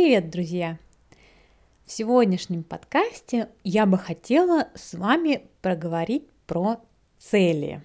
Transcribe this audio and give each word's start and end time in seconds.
Привет, 0.00 0.30
друзья! 0.30 0.78
В 1.84 1.90
сегодняшнем 1.90 2.62
подкасте 2.62 3.48
я 3.64 3.84
бы 3.84 3.98
хотела 3.98 4.68
с 4.76 4.94
вами 4.94 5.42
проговорить 5.60 6.22
про 6.46 6.80
цели. 7.18 7.82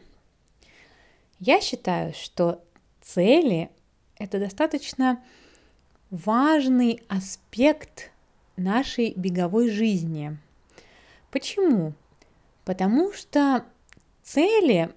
Я 1.40 1.60
считаю, 1.60 2.14
что 2.14 2.64
цели– 3.02 3.72
это 4.20 4.40
достаточно 4.40 5.24
важный 6.12 7.02
аспект 7.08 8.12
нашей 8.58 9.16
беговой 9.16 9.72
жизни. 9.72 10.38
Почему? 11.32 11.94
Потому 12.64 13.12
что 13.12 13.66
цели 14.22 14.92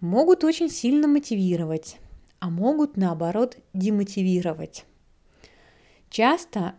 могут 0.00 0.44
очень 0.44 0.68
сильно 0.68 1.08
мотивировать, 1.08 1.96
а 2.38 2.50
могут 2.50 2.98
наоборот 2.98 3.56
демотивировать. 3.72 4.84
Часто 6.10 6.74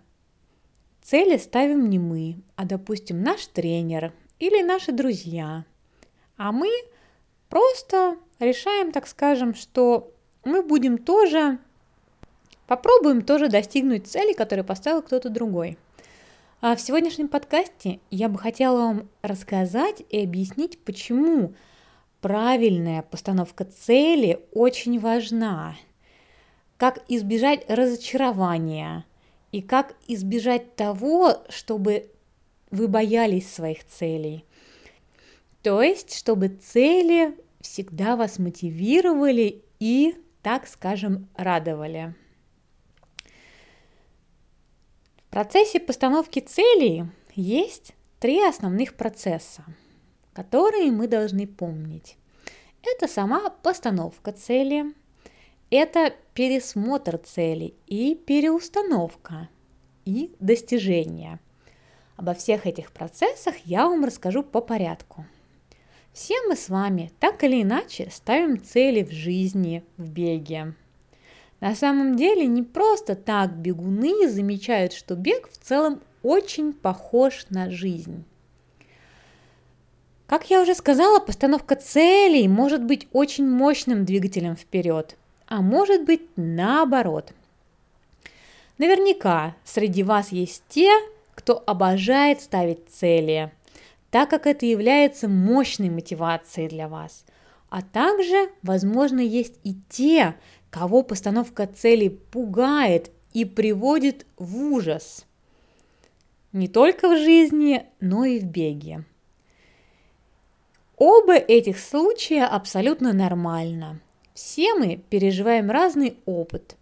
цели 1.02 1.38
ставим 1.38 1.90
не 1.90 2.00
мы, 2.00 2.42
а, 2.56 2.66
допустим, 2.66 3.22
наш 3.22 3.46
тренер 3.48 4.14
или 4.40 4.64
наши 4.64 4.92
друзья. 4.92 5.66
А 6.38 6.52
мы 6.52 6.70
просто 7.50 8.18
решаем, 8.40 8.92
так 8.92 9.08
скажем, 9.08 9.54
что 9.54 10.12
мы 10.44 10.64
будем 10.64 10.98
тоже, 10.98 11.60
попробуем 12.68 13.22
тоже 13.22 13.50
достигнуть 13.50 14.08
цели, 14.08 14.34
которые 14.34 14.64
поставил 14.64 15.02
кто-то 15.02 15.30
другой. 15.30 15.78
А 16.62 16.76
в 16.76 16.82
сегодняшнем 16.82 17.28
подкасте 17.28 18.00
я 18.10 18.30
бы 18.30 18.38
хотела 18.38 18.78
вам 18.78 19.10
рассказать 19.22 20.04
и 20.10 20.22
объяснить, 20.24 20.80
почему 20.84 21.54
правильная 22.20 23.02
постановка 23.02 23.64
цели 23.66 24.46
очень 24.54 25.00
важна. 25.00 25.76
Как 26.78 27.04
избежать 27.08 27.70
разочарования 27.70 29.06
и 29.52 29.62
как 29.62 29.96
избежать 30.08 30.76
того, 30.76 31.44
чтобы 31.50 32.12
вы 32.72 32.88
боялись 32.88 33.52
своих 33.52 33.86
целей. 33.86 34.46
То 35.64 35.82
есть, 35.82 36.18
чтобы 36.18 36.50
цели 36.50 37.36
всегда 37.62 38.16
вас 38.16 38.40
мотивировали 38.40 39.64
и, 39.80 40.16
так 40.42 40.68
скажем, 40.68 41.28
радовали. 41.36 42.16
В 45.28 45.32
процессе 45.32 45.80
постановки 45.80 46.40
целей 46.40 47.06
есть 47.36 47.94
три 48.20 48.42
основных 48.42 48.96
процесса– 48.96 49.64
которые 50.40 50.90
мы 50.92 51.08
должны 51.08 51.46
помнить. 51.48 52.16
Это 52.82 53.12
сама 53.12 53.50
постановка 53.50 54.32
цели, 54.32 54.86
это 55.70 56.14
пересмотр 56.34 57.18
цели 57.18 57.74
и 57.88 58.16
переустановка 58.16 59.50
и 60.06 60.32
достижение. 60.40 61.40
Обо 62.18 62.34
всех 62.34 62.66
этих 62.66 62.92
процессах 62.92 63.56
я 63.66 63.88
вам 63.88 64.04
расскажу 64.04 64.44
по 64.44 64.62
порядку. 64.62 65.26
Все 66.12 66.36
мы 66.48 66.56
с 66.56 66.70
вами 66.70 67.12
так 67.20 67.44
или 67.44 67.62
иначе 67.62 68.10
ставим 68.12 68.62
цели 68.62 69.04
в 69.04 69.12
жизни, 69.12 69.84
в 69.98 70.10
беге. 70.10 70.74
На 71.60 71.76
самом 71.76 72.16
деле 72.16 72.46
не 72.48 72.64
просто 72.64 73.16
так 73.16 73.54
бегуны 73.56 74.28
замечают, 74.30 74.94
что 74.94 75.16
бег 75.16 75.50
в 75.52 75.58
целом 75.58 76.02
очень 76.24 76.74
похож 76.74 77.46
на 77.50 77.70
жизнь. 77.70 78.26
Как 80.26 80.50
я 80.50 80.62
уже 80.62 80.76
сказала, 80.76 81.20
постановка 81.20 81.76
целей 81.76 82.48
может 82.48 82.84
быть 82.84 83.08
очень 83.14 83.48
мощным 83.48 84.06
двигателем 84.06 84.56
вперед, 84.56 85.18
а 85.50 85.62
может 85.62 86.06
быть 86.06 86.22
наоборот. 86.36 87.34
Наверняка 88.78 89.56
среди 89.66 90.04
вас 90.04 90.32
есть 90.32 90.64
те, 90.70 90.92
кто 91.34 91.62
обожает 91.66 92.42
ставить 92.42 92.88
цели, 92.90 93.52
так 94.12 94.30
как 94.30 94.46
это 94.46 94.66
является 94.68 95.28
мощной 95.28 95.90
мотивацией 95.90 96.70
для 96.70 96.88
вас. 96.88 97.26
А 97.70 97.82
также, 97.82 98.50
возможно, 98.62 99.20
есть 99.20 99.60
и 99.64 99.76
те, 99.90 100.36
кого 100.70 101.02
постановка 101.02 101.66
целей 101.66 102.10
пугает 102.10 103.12
и 103.34 103.44
приводит 103.44 104.28
в 104.38 104.56
ужас. 104.56 105.26
Не 106.52 106.68
только 106.68 107.10
в 107.10 107.18
жизни, 107.18 107.86
но 108.00 108.24
и 108.24 108.40
в 108.40 108.46
беге. 108.46 109.04
Оба 110.96 111.36
этих 111.36 111.80
случая 111.80 112.46
абсолютно 112.46 113.14
нормально. 113.14 114.00
Все 114.40 114.74
мы 114.74 114.96
переживаем 115.10 115.70
разный 115.70 116.18
опыт 116.26 116.78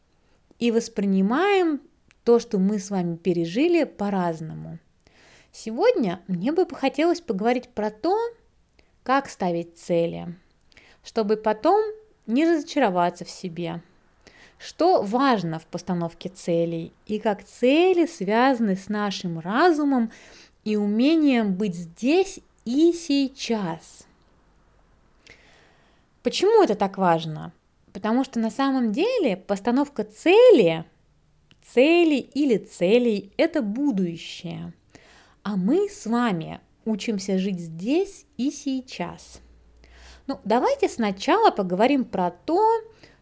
и 0.60 0.70
воспринимаем 0.70 1.82
то, 2.24 2.38
что 2.38 2.60
мы 2.60 2.78
с 2.78 2.92
вами 2.92 3.16
пережили, 3.16 3.84
по-разному. 3.84 4.78
Сегодня 5.52 6.22
мне 6.28 6.52
бы 6.52 6.68
хотелось 6.70 7.20
поговорить 7.20 7.68
про 7.70 7.90
то, 7.90 8.16
как 9.02 9.28
ставить 9.28 9.76
цели, 9.76 10.36
чтобы 11.04 11.36
потом 11.36 11.84
не 12.28 12.48
разочароваться 12.48 13.26
в 13.26 13.30
себе. 13.32 13.82
Что 14.60 15.02
важно 15.02 15.58
в 15.58 15.66
постановке 15.66 16.30
целей 16.30 16.94
и 17.08 17.18
как 17.18 17.44
цели 17.44 18.06
связаны 18.06 18.76
с 18.76 18.88
нашим 18.88 19.40
разумом 19.40 20.12
и 20.64 20.76
умением 20.76 21.56
быть 21.56 21.74
здесь 21.74 22.40
и 22.66 22.94
сейчас. 22.94 24.07
Почему 26.28 26.62
это 26.62 26.76
так 26.76 26.98
важно? 26.98 27.54
Потому 27.94 28.26
что 28.26 28.38
на 28.42 28.52
самом 28.52 28.92
деле 28.92 29.38
постановка 29.38 30.04
цели, 30.04 30.84
цели 31.64 32.16
или 32.16 32.58
целей– 32.58 33.32
это 33.38 33.62
будущее. 33.62 34.74
А 35.44 35.56
мы 35.56 35.88
с 35.88 36.06
вами 36.06 36.60
учимся 36.84 37.40
жить 37.40 37.62
здесь 37.62 38.26
и 38.36 38.52
сейчас. 38.52 39.40
Ну, 40.28 40.38
давайте 40.44 40.90
сначала 40.90 41.50
поговорим 41.50 42.04
про 42.04 42.30
то, 42.30 42.62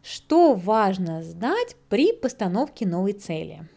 что 0.01 0.55
важно 0.55 1.21
знать 1.21 1.75
при 1.89 2.11
постановке 2.11 2.88
новой 2.88 3.13
цели. 3.13 3.69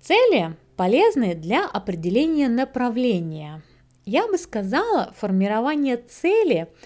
Цели 0.00 0.56
полезны 0.74 1.36
для 1.36 1.68
определения 1.68 2.48
направления. 2.48 3.62
Я 4.06 4.26
бы 4.26 4.38
сказала, 4.38 5.14
формирование 5.16 5.98
цели– 5.98 6.66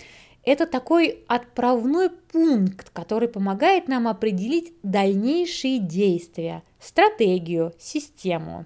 это 0.47 0.67
такой 0.67 1.25
отправной 1.27 2.09
пункт, 2.09 2.91
который 2.91 3.29
помогает 3.29 3.89
нам 3.89 4.07
определить 4.07 4.73
дальнейшие 4.85 5.81
действия, 5.81 6.63
стратегию, 6.81 7.75
систему. 7.79 8.65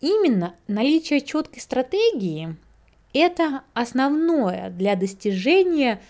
Именно 0.00 0.54
наличие 0.68 1.22
четкой 1.22 1.62
стратегии– 1.62 2.56
это 3.14 3.62
основное 3.72 4.68
для 4.68 4.94
достижения 4.94 6.02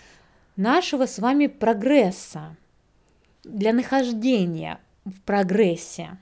нашего 0.57 1.05
с 1.05 1.19
вами 1.19 1.47
прогресса, 1.47 2.57
для 3.45 3.71
нахождения 3.71 4.79
в 5.05 5.21
прогрессе. 5.21 6.17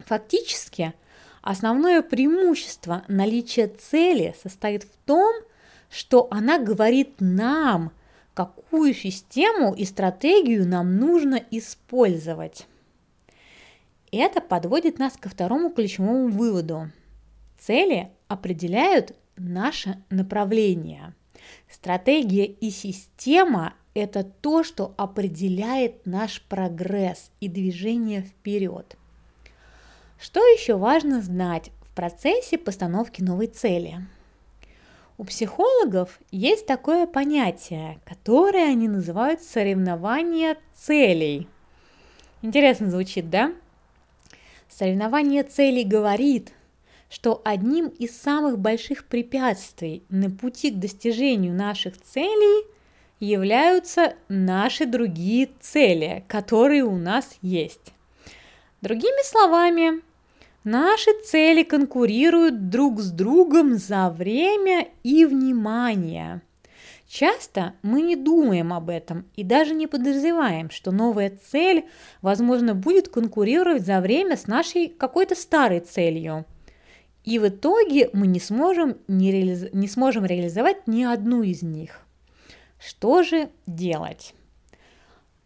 Фактически, 0.00 0.92
основное 1.40 2.02
преимущество 2.02 3.04
наличия 3.06 3.68
цели 3.68 4.34
состоит 4.42 4.82
в 4.82 4.96
том, 5.04 5.32
что 5.90 6.28
она 6.30 6.58
говорит 6.58 7.14
нам, 7.20 7.92
какую 8.34 8.94
систему 8.94 9.74
и 9.74 9.84
стратегию 9.84 10.68
нам 10.68 10.96
нужно 10.96 11.42
использовать. 11.50 12.66
Это 14.12 14.40
подводит 14.40 14.98
нас 14.98 15.16
ко 15.16 15.28
второму 15.28 15.70
ключевому 15.70 16.28
выводу. 16.28 16.90
Цели 17.58 18.10
определяют 18.28 19.16
наше 19.36 20.02
направление. 20.10 21.14
Стратегия 21.70 22.46
и 22.46 22.70
система– 22.70 23.74
это 23.94 24.24
то, 24.24 24.62
что 24.62 24.94
определяет 24.96 26.06
наш 26.06 26.42
прогресс 26.42 27.30
и 27.40 27.48
движение 27.48 28.22
вперед. 28.22 28.96
Что 30.20 30.40
еще 30.40 30.76
важно 30.76 31.22
знать 31.22 31.70
в 31.82 31.94
процессе 31.94 32.58
постановки 32.58 33.22
новой 33.22 33.46
цели– 33.46 34.06
у 35.18 35.24
психологов 35.24 36.18
есть 36.30 36.66
такое 36.66 37.06
понятие, 37.06 38.00
которое 38.04 38.68
они 38.68 38.88
называют 38.88 39.42
соревнование 39.42 40.58
целей. 40.74 41.48
Интересно 42.42 42.90
звучит, 42.90 43.30
да? 43.30 43.52
Соревнование 44.68 45.42
целей 45.42 45.84
говорит, 45.84 46.52
что 47.08 47.40
одним 47.44 47.88
из 47.88 48.16
самых 48.16 48.58
больших 48.58 49.06
препятствий 49.06 50.02
на 50.10 50.30
пути 50.30 50.70
к 50.70 50.78
достижению 50.78 51.54
наших 51.54 52.00
целей 52.00 52.66
являются 53.18 54.14
наши 54.28 54.84
другие 54.84 55.48
цели, 55.60 56.24
которые 56.28 56.84
у 56.84 56.96
нас 56.96 57.38
есть. 57.40 57.94
Другими 58.82 59.26
словами, 59.26 60.02
Наши 60.66 61.12
цели 61.24 61.62
конкурируют 61.62 62.70
друг 62.70 62.98
с 63.00 63.12
другом 63.12 63.78
за 63.78 64.10
время 64.10 64.88
и 65.04 65.24
внимание. 65.24 66.42
Часто 67.06 67.74
мы 67.82 68.02
не 68.02 68.16
думаем 68.16 68.72
об 68.72 68.90
этом 68.90 69.26
и 69.36 69.44
даже 69.44 69.74
не 69.74 69.86
подозреваем, 69.86 70.70
что 70.70 70.90
новая 70.90 71.38
цель, 71.50 71.84
возможно, 72.20 72.74
будет 72.74 73.08
конкурировать 73.08 73.86
за 73.86 74.00
время 74.00 74.36
с 74.36 74.48
нашей 74.48 74.88
какой-то 74.88 75.36
старой 75.36 75.78
целью. 75.78 76.46
И 77.22 77.38
в 77.38 77.46
итоге 77.46 78.10
мы 78.12 78.26
не 78.26 78.40
сможем, 78.40 78.96
не, 79.06 79.30
реализ... 79.30 79.72
не 79.72 79.86
сможем 79.86 80.24
реализовать 80.24 80.88
ни 80.88 81.04
одну 81.04 81.44
из 81.44 81.62
них. 81.62 82.00
Что 82.80 83.22
же 83.22 83.50
делать? 83.68 84.34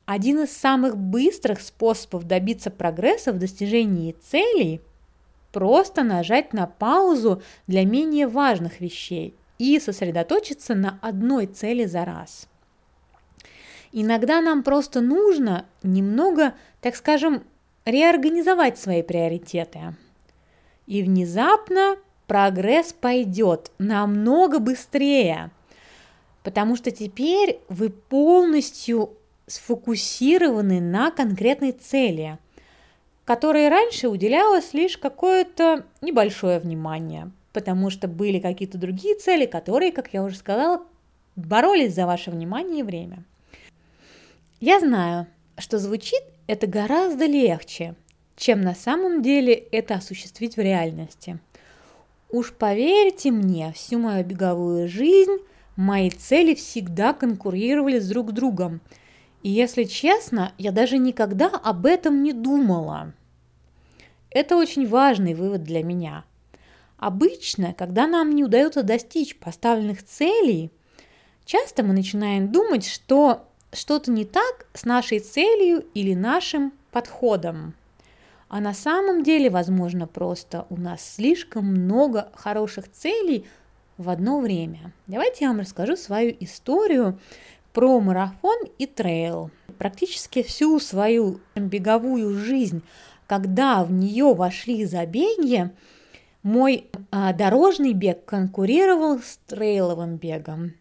Один 0.07 0.41
из 0.45 0.57
самых 0.57 0.97
быстрых 0.97 1.61
способов 1.61 2.25
добиться 2.25 2.71
прогресса 2.71 3.35
в 3.35 3.39
достижении 3.39 4.13
целей– 4.13 4.81
просто 5.53 6.03
нажать 6.03 6.53
на 6.53 6.67
паузу 6.67 7.43
для 7.67 7.85
менее 7.85 8.27
важных 8.27 8.81
вещей 8.81 9.35
и 9.59 9.79
сосредоточиться 9.79 10.75
на 10.75 10.99
одной 11.03 11.47
цели 11.47 11.85
за 11.85 12.05
раз. 12.05 12.49
Иногда 13.93 14.41
нам 14.41 14.63
просто 14.63 15.01
нужно 15.01 15.67
немного, 15.83 16.55
так 16.81 16.95
скажем, 16.95 17.43
реорганизовать 17.85 18.79
свои 18.79 19.03
приоритеты. 19.03 19.95
И 20.87 21.03
внезапно 21.03 21.97
прогресс 22.27 22.93
пойдет 22.93 23.73
намного 23.79 24.61
быстрее, 24.61 25.51
потому 26.43 26.77
что 26.77 26.91
теперь 26.91 27.61
вы 27.69 27.91
полностью 27.91 29.17
сфокусированы 29.47 30.81
на 30.81 31.11
конкретной 31.11 31.73
цели, 31.73 32.39
которой 33.31 33.69
раньше 33.69 34.09
уделялось 34.09 34.75
лишь 34.75 34.99
какое-то 34.99 35.85
небольшое 36.01 36.59
внимание, 36.59 37.31
потому 37.53 37.89
что 37.89 38.09
были 38.09 38.41
какие-то 38.41 38.77
другие 38.77 39.15
цели, 39.15 39.47
которые, 39.47 39.93
как 39.93 40.13
я 40.13 40.25
уже 40.25 40.35
сказала, 40.35 40.83
боролись 41.37 41.95
за 41.95 42.07
ваше 42.07 42.33
внимание 42.33 42.81
и 42.81 42.83
время. 42.83 43.23
Я 44.59 44.81
знаю, 44.81 45.29
что 45.59 45.79
звучит 45.79 46.21
это 46.49 46.67
гораздо 46.67 47.27
легче, 47.27 47.95
чем 48.35 48.63
на 48.63 48.75
самом 48.75 49.23
деле 49.23 49.55
это 49.55 49.95
осуществить 49.95 50.57
в 50.57 50.61
реальности. 50.61 51.39
Уж 52.31 52.53
поверьте 52.53 53.31
мне, 53.31 53.73
всю 53.77 54.01
мою 54.01 54.25
беговую 54.25 54.89
жизнь 54.89 55.39
мои 55.77 56.11
цели 56.11 56.57
всегда 56.57 57.13
конкурировали 57.13 58.01
с 58.01 58.09
друг 58.09 58.33
другом– 58.33 58.81
и 59.43 59.49
если 59.49 59.85
честно, 59.85 60.53
я 60.59 60.71
даже 60.71 60.99
никогда 60.99 61.49
об 61.49 61.87
этом 61.87 62.23
не 62.23 62.33
думала. 62.33 63.15
Это 64.31 64.57
очень 64.57 64.87
важный 64.87 65.35
вывод 65.35 65.65
для 65.65 65.83
меня. 65.83 66.25
Обычно, 66.99 67.73
когда 67.73 68.07
нам 68.07 68.35
не 68.35 68.45
удается 68.45 68.83
достичь 68.83 69.37
поставленных 69.37 70.05
целей, 70.05 70.71
часто 71.45 71.83
мы 71.83 71.95
начинаем 71.95 72.53
думать, 72.53 72.87
что 72.87 73.49
что-то 73.73 74.11
не 74.11 74.25
так 74.25 74.67
с 74.75 74.85
нашей 74.85 75.19
целью 75.21 75.85
или 75.95 76.15
нашим 76.15 76.73
подходом. 76.91 77.75
А 78.49 78.61
на 78.61 78.75
самом 78.75 79.23
деле, 79.23 79.49
возможно, 79.49 80.07
просто 80.07 80.67
у 80.71 80.77
нас 80.77 81.15
слишком 81.15 81.67
много 81.67 82.31
хороших 82.35 82.91
целей 82.91 83.47
в 83.97 84.09
одно 84.09 84.41
время. 84.41 84.93
Давайте 85.07 85.45
я 85.45 85.51
вам 85.51 85.61
расскажу 85.61 85.97
свою 85.97 86.37
историю, 86.41 87.19
про 87.73 88.01
марафон 88.01 88.59
и 88.79 88.87
трейл. 88.87 89.51
Практически 89.79 90.43
всю 90.43 90.81
свою 90.81 91.41
беговую 91.55 92.37
жизнь, 92.37 92.83
когда 93.31 93.85
в 93.85 93.93
нее 93.93 94.35
вошли 94.35 94.85
забеги, 94.85 95.71
мой 96.43 96.89
а, 97.13 97.33
дорожный 97.33 97.93
бег 97.93 98.25
конкурировал 98.25 99.21
с 99.21 99.39
трейловым 99.47 100.17
бегом. 100.17 100.73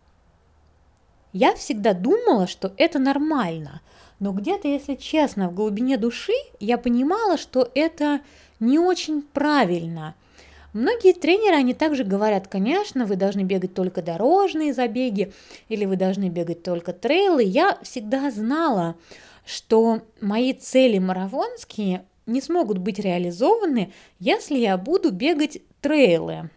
Я 1.32 1.54
всегда 1.54 1.94
думала, 1.94 2.48
что 2.48 2.74
это 2.78 2.98
нормально, 2.98 3.82
но 4.20 4.32
где-то, 4.32 4.68
если 4.68 4.96
честно, 4.96 5.48
в 5.48 5.54
глубине 5.54 5.98
души 5.98 6.34
я 6.60 6.80
понимала, 6.80 7.38
что 7.38 7.70
это 7.76 8.22
не 8.60 8.80
очень 8.80 9.22
правильно– 9.22 10.16
Многие 10.72 11.14
тренеры, 11.14 11.56
они 11.56 11.74
также 11.74 12.04
говорят, 12.04 12.48
конечно, 12.48 13.08
вы 13.08 13.16
должны 13.16 13.42
бегать 13.42 13.74
только 13.74 14.04
дорожные 14.04 14.72
забеги, 14.72 15.34
или 15.68 15.84
вы 15.86 15.96
должны 15.96 16.30
бегать 16.30 16.62
только 16.62 16.94
трейлы. 16.94 17.42
Я 17.42 17.80
всегда 17.82 18.30
знала, 18.30 18.96
что 19.48 20.02
мои 20.22 20.54
цели 20.54 21.00
марафонские 21.00 22.06
не 22.30 22.42
смогут 22.42 22.78
быть 22.78 23.00
реализованы, 23.00 23.94
если 24.20 24.58
я 24.58 24.78
буду 24.78 25.12
бегать 25.12 25.62
трейлы. 25.82 26.50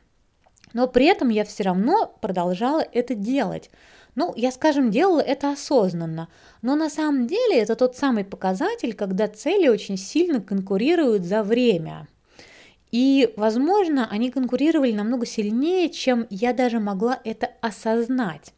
Но 0.72 0.86
при 0.86 1.06
этом 1.06 1.28
я 1.28 1.44
все 1.44 1.64
равно 1.64 2.14
продолжала 2.20 2.80
это 2.80 3.14
делать. 3.14 3.70
Ну, 4.14 4.32
я, 4.36 4.52
скажем, 4.52 4.90
делала 4.90 5.20
это 5.20 5.52
осознанно, 5.52 6.28
но 6.60 6.76
на 6.76 6.90
самом 6.90 7.26
деле 7.26 7.58
это 7.58 7.76
тот 7.76 7.96
самый 7.96 8.24
показатель, 8.24 8.92
когда 8.92 9.26
цели 9.26 9.69
очень 9.69 9.96
сильно 9.96 10.40
конкурируют 10.40 11.24
за 11.24 11.42
время. 11.42 12.08
И, 12.90 13.32
возможно, 13.36 14.06
они 14.10 14.30
конкурировали 14.30 14.92
намного 14.92 15.24
сильнее, 15.24 15.88
чем 15.88 16.26
я 16.28 16.52
даже 16.52 16.78
могла 16.78 17.19
это 17.24 17.50
осознать. 17.62 18.52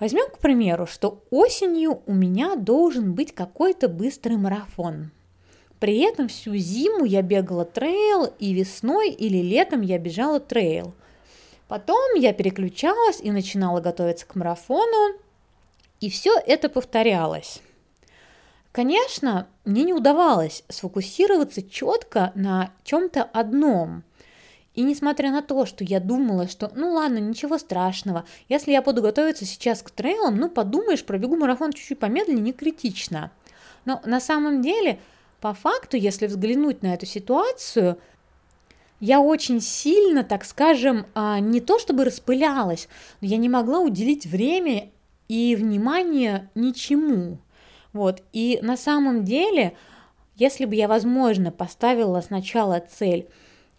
Возьмем, 0.00 0.28
к 0.28 0.38
примеру, 0.38 0.86
что 0.86 1.22
осенью 1.30 2.02
у 2.06 2.12
меня 2.12 2.56
должен 2.56 3.14
быть 3.14 3.32
какой-то 3.32 3.88
быстрый 3.88 4.36
марафон. 4.36 5.12
При 5.80 5.98
этом 5.98 6.28
всю 6.28 6.56
зиму 6.56 7.04
я 7.04 7.22
бегала 7.22 7.64
трейл, 7.64 8.32
и 8.38 8.52
весной 8.52 9.10
или 9.10 9.38
летом 9.38 9.80
я 9.80 9.98
бежала 9.98 10.40
трейл. 10.40 10.94
Потом 11.68 12.14
я 12.16 12.32
переключалась 12.32 13.20
и 13.20 13.30
начинала 13.30 13.80
готовиться 13.80 14.26
к 14.26 14.34
марафону, 14.34 15.18
и 16.00 16.10
все 16.10 16.38
это 16.46 16.68
повторялось. 16.68 17.60
Конечно, 18.72 19.46
мне 19.64 19.84
не 19.84 19.92
удавалось 19.92 20.64
сфокусироваться 20.68 21.62
четко 21.62 22.32
на 22.34 22.72
чем-то 22.82 23.22
одном. 23.22 24.02
И 24.74 24.82
несмотря 24.82 25.30
на 25.30 25.40
то, 25.40 25.64
что 25.66 25.84
я 25.84 26.00
думала, 26.00 26.48
что 26.48 26.72
ну 26.74 26.92
ладно, 26.92 27.18
ничего 27.18 27.58
страшного, 27.58 28.24
если 28.48 28.72
я 28.72 28.82
буду 28.82 29.02
готовиться 29.02 29.44
сейчас 29.44 29.82
к 29.82 29.92
трейлам, 29.92 30.36
ну 30.36 30.48
подумаешь, 30.50 31.04
пробегу 31.04 31.36
марафон 31.36 31.72
чуть-чуть 31.72 32.00
помедленнее, 32.00 32.42
не 32.42 32.52
критично. 32.52 33.30
Но 33.84 34.02
на 34.04 34.20
самом 34.20 34.60
деле, 34.60 34.98
по 35.44 35.52
факту, 35.52 35.98
если 35.98 36.26
взглянуть 36.26 36.82
на 36.82 36.94
эту 36.94 37.04
ситуацию, 37.04 37.98
я 38.98 39.20
очень 39.20 39.60
сильно, 39.60 40.24
так 40.24 40.42
скажем, 40.42 41.04
а, 41.14 41.38
не 41.38 41.60
то 41.60 41.78
чтобы 41.78 42.06
распылялась, 42.06 42.88
но 43.20 43.28
я 43.28 43.36
не 43.36 43.50
могла 43.50 43.80
уделить 43.80 44.24
время 44.24 44.88
и 45.28 45.54
внимание 45.54 46.48
ничему. 46.54 47.36
Вот. 47.92 48.22
И 48.32 48.58
на 48.62 48.78
самом 48.78 49.26
деле, 49.26 49.76
если 50.36 50.64
бы 50.64 50.76
я, 50.76 50.88
возможно, 50.88 51.50
поставила 51.50 52.22
сначала 52.22 52.80
цель 52.80 53.28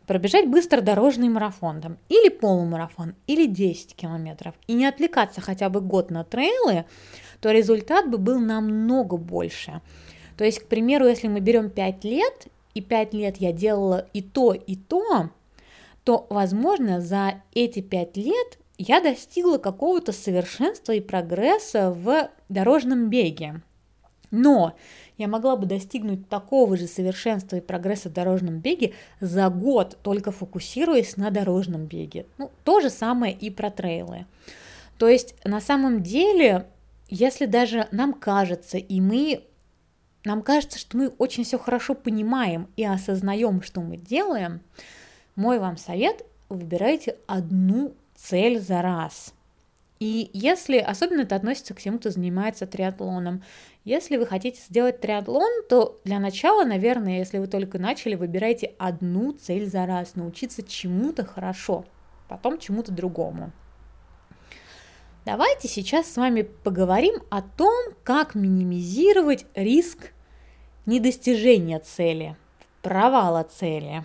пробежать 0.06 0.48
быстро 0.48 0.82
дорожный 0.82 1.30
марафон 1.30 1.82
там, 1.82 1.98
или 2.10 2.30
полумарафон, 2.30 3.16
или 3.26 3.48
10 3.48 3.96
километров, 3.96 4.54
и 4.68 4.74
не 4.74 4.86
отвлекаться 4.86 5.42
хотя 5.42 5.70
бы 5.70 5.82
год 5.82 6.12
на 6.12 6.24
трейлы, 6.24 6.86
то 7.42 7.50
результат 7.50 8.08
бы 8.08 8.20
был 8.20 8.38
намного 8.38 9.18
больше. 9.18 9.82
То 10.38 10.44
есть, 10.44 10.60
к 10.60 10.68
примеру, 10.68 11.08
если 11.08 11.28
мы 11.28 11.40
берем 11.40 11.70
5 11.70 12.04
лет, 12.04 12.48
и 12.74 12.82
5 12.82 13.14
лет 13.14 13.38
я 13.38 13.52
делала 13.52 14.08
и 14.14 14.22
то, 14.22 14.54
и 14.54 14.76
то, 14.76 15.30
то, 16.04 16.28
возможно, 16.30 17.02
за 17.02 17.42
эти 17.54 17.82
5 17.82 18.18
лет 18.18 18.60
я 18.78 19.02
достигла 19.02 19.58
какого-то 19.58 20.12
совершенства 20.12 20.92
и 20.92 21.00
прогресса 21.00 21.92
в 21.92 22.30
дорожном 22.50 23.10
беге. 23.10 23.62
Но 24.32 24.74
я 25.18 25.30
могла 25.30 25.56
бы 25.56 25.66
достигнуть 25.66 26.28
такого 26.28 26.76
же 26.76 26.88
совершенства 26.88 27.56
и 27.56 27.62
прогресса 27.62 28.10
в 28.10 28.14
дорожном 28.14 28.60
беге 28.60 28.94
за 29.22 29.50
год, 29.50 29.98
только 30.04 30.32
фокусируясь 30.32 31.16
на 31.16 31.32
дорожном 31.32 31.86
беге. 31.86 32.26
Ну, 32.38 32.52
то 32.66 32.82
же 32.82 32.90
самое 32.90 33.34
и 33.34 33.50
про 33.50 33.72
трейлы. 33.72 34.26
То 34.98 35.08
есть 35.08 35.36
на 35.46 35.62
самом 35.62 36.04
деле, 36.04 36.68
если 37.10 37.46
даже 37.46 37.88
нам 37.92 38.14
кажется, 38.14 38.78
и 38.78 39.00
мы 39.00 39.44
нам 40.26 40.42
кажется, 40.42 40.78
что 40.78 40.98
мы 40.98 41.08
очень 41.18 41.44
все 41.44 41.58
хорошо 41.58 41.94
понимаем 41.94 42.68
и 42.76 42.84
осознаем, 42.84 43.62
что 43.62 43.82
мы 43.82 43.98
делаем, 43.98 44.62
мой 45.36 45.60
вам 45.60 45.78
совет– 45.78 46.26
выбирайте 46.50 47.18
одну 47.28 47.94
цель 48.16 48.60
за 48.60 48.82
раз. 48.82 49.34
И 50.00 50.30
если, 50.34 50.78
особенно 50.78 51.22
это 51.22 51.36
относится 51.36 51.74
к 51.74 51.82
тем, 51.82 52.00
кто 52.00 52.10
занимается 52.10 52.68
триатлоном, 52.68 53.44
если 53.86 54.18
вы 54.18 54.26
хотите 54.26 54.60
сделать 54.62 55.00
триатлон, 55.00 55.50
то 55.70 56.00
для 56.04 56.20
начала, 56.20 56.66
наверное, 56.66 57.20
если 57.20 57.38
вы 57.38 57.48
только 57.48 57.80
начали, 57.80 58.16
выбирайте 58.16 58.74
одну 58.78 59.32
цель 59.32 59.70
за 59.70 59.86
раз, 59.86 60.16
научиться 60.16 60.64
чему-то 60.64 61.24
хорошо, 61.24 61.86
потом 62.28 62.60
чему-то 62.60 62.92
другому. 62.92 63.52
Давайте 65.24 65.68
сейчас 65.68 66.12
с 66.12 66.18
вами 66.18 66.42
поговорим 66.42 67.16
о 67.30 67.42
том, 67.42 67.94
как 68.04 68.36
минимизировать 68.36 69.46
риск 69.56 70.12
недостижения 70.86 71.80
цели, 71.80 72.36
провала 72.82 73.44
цели. 73.44 74.04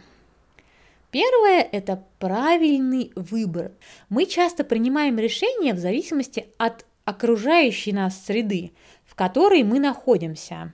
Первое– 1.10 1.60
это 1.72 2.04
правильный 2.18 3.12
выбор. 3.16 3.72
Мы 4.08 4.26
часто 4.26 4.62
принимаем 4.62 5.18
решения 5.18 5.74
в 5.74 5.78
зависимости 5.78 6.46
от 6.56 6.84
окружающей 7.04 7.92
нас 7.92 8.24
среды, 8.24 8.72
в 9.04 9.14
которой 9.14 9.64
мы 9.64 9.80
находимся. 9.80 10.72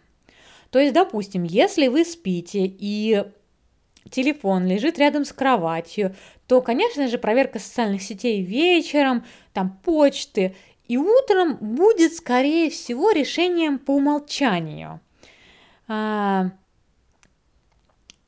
То 0.71 0.79
есть, 0.79 0.93
допустим, 0.93 1.45
если 1.45 1.89
вы 1.89 2.05
спите 2.05 2.67
и 2.67 3.25
телефон 4.11 4.67
лежит 4.67 4.99
рядом 4.99 5.25
с 5.25 5.33
кроватью, 5.33 6.15
то, 6.47 6.61
конечно 6.61 7.09
же, 7.09 7.19
проверка 7.19 7.59
социальных 7.59 8.03
сетей 8.03 8.43
вечером, 8.43 9.25
там 9.55 9.81
почты 9.85 10.55
и 10.87 10.97
утром 10.99 11.57
будет, 11.57 12.15
скорее 12.15 12.71
всего, 12.71 13.11
решением 13.11 13.79
по 13.79 13.93
умолчанию. 13.93 15.01
А, 15.89 16.51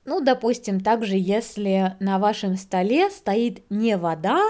ну, 0.04 0.20
допустим, 0.20 0.80
также, 0.80 1.16
если 1.16 1.96
на 2.00 2.18
вашем 2.18 2.56
столе 2.56 3.10
стоит 3.10 3.62
не 3.70 3.96
вода, 3.96 4.40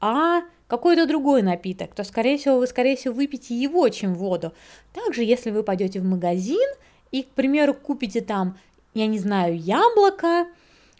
а 0.00 0.42
какой-то 0.66 1.06
другой 1.06 1.42
напиток, 1.42 1.94
то, 1.94 2.02
скорее 2.02 2.38
всего, 2.38 2.58
вы, 2.58 2.66
скорее 2.66 2.96
всего, 2.96 3.14
выпьете 3.14 3.54
его, 3.54 3.88
чем 3.88 4.14
воду. 4.14 4.52
Также, 4.92 5.22
если 5.22 5.50
вы 5.50 5.62
пойдете 5.62 6.00
в 6.00 6.04
магазин 6.04 6.68
и, 7.12 7.22
к 7.22 7.28
примеру, 7.28 7.74
купите 7.74 8.20
там, 8.20 8.58
я 8.94 9.06
не 9.06 9.18
знаю, 9.18 9.56
яблоко, 9.56 10.46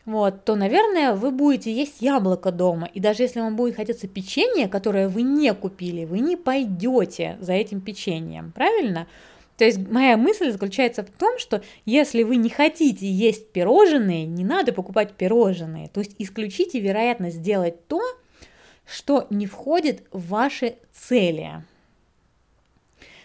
вот, 0.05 0.45
то, 0.45 0.55
наверное, 0.55 1.15
вы 1.15 1.33
будете 1.33 1.73
есть 1.73 2.01
яблоко 2.01 2.53
дома. 2.53 2.89
И 2.95 3.01
даже 3.01 3.25
если 3.25 3.41
вам 3.41 3.57
будет 3.57 3.75
хотеться 3.75 4.07
печенье, 4.07 4.69
которое 4.69 5.09
вы 5.09 5.23
не 5.23 5.53
купили, 5.53 6.05
вы 6.05 6.21
не 6.21 6.37
пойдете 6.37 7.37
за 7.41 7.55
этим 7.55 7.81
печеньем, 7.81 8.53
правильно? 8.55 9.09
То 9.57 9.65
есть 9.65 9.79
моя 9.79 10.17
мысль 10.17 10.51
заключается 10.51 11.03
в 11.03 11.11
том, 11.11 11.39
что 11.39 11.63
если 11.87 12.23
вы 12.23 12.37
не 12.37 12.51
хотите 12.51 13.11
есть 13.11 13.53
пирожные, 13.53 14.27
не 14.27 14.45
надо 14.45 14.73
покупать 14.73 15.15
пирожные. 15.15 15.89
То 15.89 16.01
есть 16.01 16.15
исключите 16.19 16.79
вероятность 16.79 17.39
сделать 17.39 17.87
то, 17.87 18.03
что 18.85 19.27
не 19.31 19.47
входит 19.47 20.05
в 20.13 20.29
ваши 20.29 20.77
цели. 20.93 21.65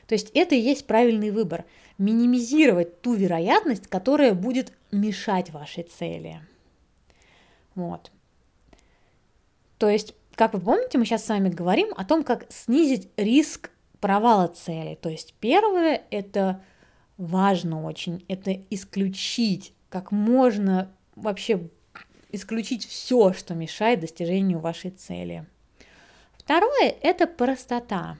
То 0.07 0.15
есть 0.15 0.31
это 0.33 0.55
и 0.55 0.59
есть 0.59 0.87
правильный 0.87 1.31
выбор. 1.31 1.65
Минимизировать 1.97 3.01
ту 3.01 3.13
вероятность, 3.13 3.87
которая 3.87 4.33
будет 4.33 4.73
мешать 4.91 5.51
вашей 5.51 5.83
цели. 5.83 6.41
Вот. 7.75 8.11
То 9.77 9.89
есть, 9.89 10.15
как 10.35 10.53
вы 10.53 10.61
помните, 10.61 10.97
мы 10.97 11.05
сейчас 11.05 11.25
с 11.25 11.29
вами 11.29 11.49
говорим 11.49 11.89
о 11.95 12.05
том, 12.05 12.23
как 12.23 12.45
снизить 12.51 13.09
риск 13.17 13.71
провала 14.01 14.47
цели. 14.47 14.95
То 14.95 15.09
есть 15.09 15.33
первое– 15.39 16.01
это 16.11 16.61
важно 17.17 17.83
очень, 17.83 18.25
это 18.27 18.51
исключить 18.69 19.73
как 19.89 20.11
можно 20.11 20.91
вообще 21.15 21.69
исключить 22.31 22.85
все, 22.85 23.33
что 23.33 23.53
мешает 23.53 23.99
достижению 24.01 24.59
вашей 24.59 24.91
цели. 24.91 25.45
Второе– 26.33 26.95
это 27.01 27.27
простота. 27.27 28.17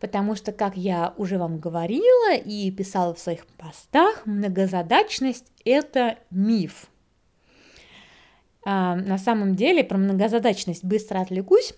Потому 0.00 0.36
что, 0.36 0.52
как 0.52 0.76
я 0.76 1.14
уже 1.16 1.38
вам 1.38 1.58
говорила 1.58 2.34
и 2.34 2.70
писала 2.70 3.14
в 3.14 3.18
своих 3.18 3.46
постах, 3.46 4.24
многозадачность– 4.26 5.46
это 5.64 6.18
миф– 6.30 6.86
а, 8.64 8.96
на 8.96 9.18
самом 9.18 9.54
деле 9.54 9.84
про 9.84 9.98
многозадачность 9.98 10.84
быстро 10.84 11.20
отвлекусь. 11.20 11.74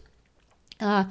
А, 0.78 1.11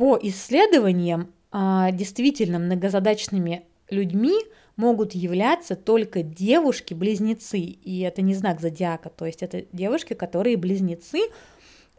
по 0.00 0.18
исследованиям, 0.22 1.30
а, 1.52 1.90
действительно 1.90 2.58
многозадачными 2.58 3.64
людьми 3.90 4.32
могут 4.76 5.12
являться 5.12 5.76
только 5.76 6.22
девушки-близнецы, 6.22 7.58
и 7.58 8.00
это 8.00 8.22
не 8.22 8.32
знак 8.32 8.62
зодиака, 8.62 9.10
то 9.10 9.26
есть 9.26 9.42
это 9.42 9.66
девушки, 9.72 10.14
которые 10.14 10.56
близнецы. 10.56 11.20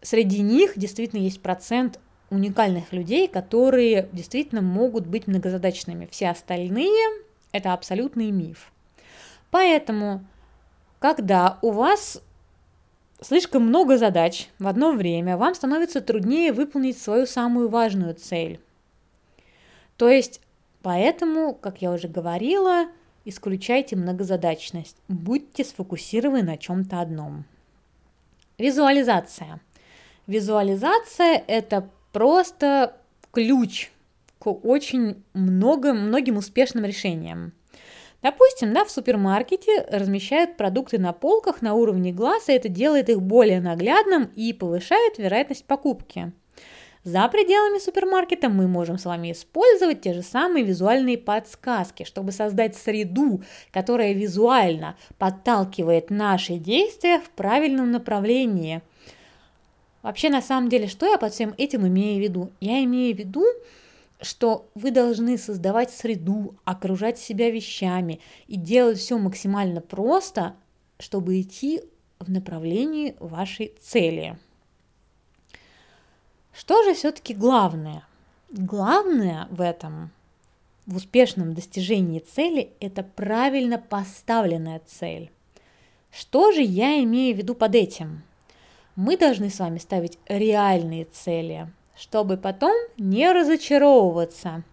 Среди 0.02 0.42
них 0.42 0.74
действительно 0.78 1.20
есть 1.20 1.44
процент 1.44 2.00
уникальных 2.32 2.92
людей, 2.92 3.28
которые 3.28 4.10
действительно 4.12 4.64
могут 4.64 5.06
быть 5.06 5.28
многозадачными. 5.28 6.10
Все 6.10 6.30
остальные– 6.30 7.22
это 7.52 7.72
абсолютный 7.72 8.32
миф. 8.32 8.74
Поэтому, 9.52 10.26
когда 10.98 11.60
у 11.62 11.70
вас 11.70 12.24
слишком 13.22 13.64
много 13.64 13.98
задач 13.98 14.50
в 14.60 14.68
одно 14.68 14.92
время, 14.92 15.38
вам 15.38 15.56
становится 15.56 16.02
труднее 16.02 16.52
выполнить 16.52 17.00
свою 17.00 17.26
самую 17.26 17.70
важную 17.70 18.16
цель. 18.16 18.60
То 19.98 20.10
есть, 20.10 20.42
поэтому, 20.82 21.54
как 21.54 21.82
я 21.82 21.92
уже 21.92 22.08
говорила, 22.08 22.88
исключайте 23.24 23.96
многозадачность, 23.96 24.98
будьте 25.08 25.64
сфокусированы 25.64 26.44
на 26.44 26.58
чем-то 26.58 27.00
одном. 27.00 27.46
Визуализация. 28.58 29.60
Визуализация– 30.28 31.44
это 31.48 31.88
просто 32.12 32.96
ключ 33.32 33.92
к 34.40 34.48
очень 34.48 35.24
много, 35.34 35.94
многим 35.94 36.38
успешным 36.38 36.86
решениям. 36.86 37.54
Допустим, 38.22 38.74
да, 38.74 38.86
в 38.86 38.92
супермаркете 38.92 39.86
размещают 39.90 40.56
продукты 40.56 41.00
на 41.00 41.12
полках 41.12 41.62
на 41.62 41.74
уровне 41.74 42.12
глаз, 42.12 42.50
и 42.50 42.54
это 42.54 42.70
делает 42.70 43.10
их 43.10 43.22
более 43.22 43.62
наглядным 43.62 44.32
и 44.36 44.54
повышает 44.54 45.18
вероятность 45.18 45.66
покупки. 45.66 46.32
За 47.04 47.28
пределами 47.30 47.80
супермаркета 47.80 48.48
мы 48.48 48.68
можем 48.68 49.00
с 49.00 49.06
вами 49.06 49.32
использовать 49.32 50.02
те 50.02 50.14
же 50.14 50.22
самые 50.22 50.64
визуальные 50.64 51.18
подсказки, 51.18 52.04
чтобы 52.04 52.32
создать 52.32 52.76
среду, 52.78 53.42
которая 53.72 54.14
визуально 54.14 54.96
подталкивает 55.18 56.12
наши 56.12 56.58
действия 56.58 57.20
в 57.20 57.32
правильном 57.32 57.90
направлении. 57.90 58.84
Вообще, 60.04 60.30
на 60.30 60.44
самом 60.44 60.70
деле, 60.70 60.88
что 60.88 61.08
я 61.08 61.18
под 61.18 61.34
всем 61.34 61.56
этим 61.58 61.88
имею 61.88 62.20
в 62.20 62.24
виду? 62.24 62.52
Я 62.60 62.84
имею 62.84 63.16
в 63.16 63.20
виду, 63.20 63.46
что 64.22 64.70
вы 64.76 64.92
должны 64.92 65.38
создавать 65.38 65.92
среду, 65.92 66.56
окружать 66.64 67.18
себя 67.18 67.50
вещами 67.50 68.20
и 68.48 68.56
делать 68.56 69.00
все 69.00 69.18
максимально 69.18 69.82
просто, 69.82 70.56
чтобы 71.00 71.42
идти 71.42 71.82
в 72.20 72.30
направлении 72.30 73.16
вашей 73.20 73.74
цели. 73.82 74.38
Что 76.54 76.84
же 76.84 76.94
все-таки 76.94 77.34
главное? 77.34 78.06
Главное 78.52 79.48
в 79.50 79.62
этом, 79.62 80.12
в 80.86 80.98
успешном 80.98 81.54
достижении 81.54 82.20
цели, 82.20 82.74
это 82.80 83.02
правильно 83.02 83.80
поставленная 83.80 84.82
цель. 84.86 85.32
Что 86.12 86.52
же 86.52 86.62
я 86.62 87.02
имею 87.04 87.34
в 87.34 87.40
виду 87.40 87.56
под 87.56 87.74
этим? 87.74 88.22
Мы 88.96 89.18
должны 89.18 89.50
с 89.50 89.60
вами 89.60 89.80
ставить 89.80 90.20
реальные 90.28 91.06
цели– 91.06 91.68
чтобы 92.02 92.36
потом 92.36 92.74
не 92.98 93.32
разочаровываться, 93.32 94.64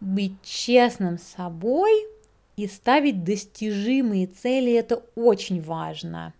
быть 0.00 0.34
честным 0.42 1.16
с 1.16 1.22
собой 1.22 1.92
и 2.56 2.66
ставить 2.66 3.22
достижимые 3.22 4.26
цели– 4.26 4.72
это 4.74 5.04
очень 5.14 5.62
важно. 5.62 6.34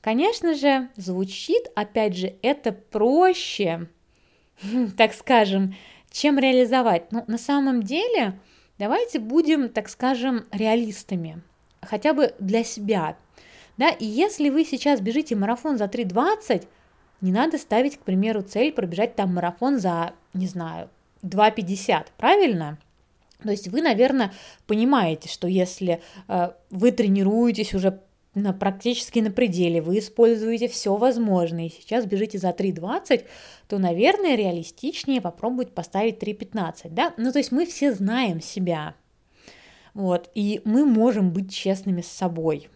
Конечно 0.00 0.54
же, 0.54 0.88
звучит, 0.96 1.70
опять 1.76 2.16
же, 2.16 2.34
это 2.42 2.72
проще, 2.72 3.88
так 4.96 5.14
скажем, 5.14 5.76
чем 6.10 6.36
реализовать. 6.36 7.12
Но 7.12 7.22
на 7.28 7.38
самом 7.38 7.84
деле 7.84 8.36
давайте 8.78 9.20
будем, 9.20 9.68
так 9.68 9.88
скажем, 9.88 10.44
реалистами, 10.50 11.40
хотя 11.82 12.14
бы 12.14 12.34
для 12.40 12.64
себя. 12.64 13.16
Да, 13.76 13.90
и 13.90 14.04
если 14.04 14.48
вы 14.48 14.64
сейчас 14.64 15.00
бежите 15.00 15.36
марафон 15.36 15.78
за 15.78 15.84
3.20, 15.84 16.66
не 17.20 17.32
надо 17.32 17.58
ставить, 17.58 17.98
к 17.98 18.02
примеру, 18.02 18.42
цель 18.42 18.72
пробежать 18.72 19.16
там 19.16 19.34
марафон 19.34 19.78
за, 19.78 20.12
не 20.34 20.46
знаю, 20.46 20.90
2,50, 21.22 22.06
правильно? 22.16 22.78
То 23.42 23.50
есть 23.50 23.68
вы, 23.68 23.82
наверное, 23.82 24.32
понимаете, 24.66 25.28
что 25.28 25.46
если 25.46 26.00
э, 26.28 26.50
вы 26.70 26.92
тренируетесь 26.92 27.74
уже 27.74 28.00
на, 28.34 28.52
практически 28.52 29.18
на 29.20 29.30
пределе, 29.30 29.80
вы 29.80 29.98
используете 29.98 30.68
все 30.68 30.94
возможное, 30.96 31.66
и 31.66 31.70
сейчас 31.70 32.06
бежите 32.06 32.38
за 32.38 32.50
3.20, 32.50 33.24
то, 33.68 33.78
наверное, 33.78 34.36
реалистичнее 34.36 35.20
попробовать 35.20 35.72
поставить 35.72 36.22
3.15, 36.22 36.90
да? 36.90 37.14
Ну, 37.16 37.32
то 37.32 37.38
есть 37.38 37.52
мы 37.52 37.66
все 37.66 37.92
знаем 37.92 38.40
себя, 38.40 38.94
вот, 39.94 40.30
и 40.34 40.60
мы 40.64 40.84
можем 40.84 41.30
быть 41.30 41.52
честными 41.52 42.02
с 42.02 42.08
собой. 42.08 42.68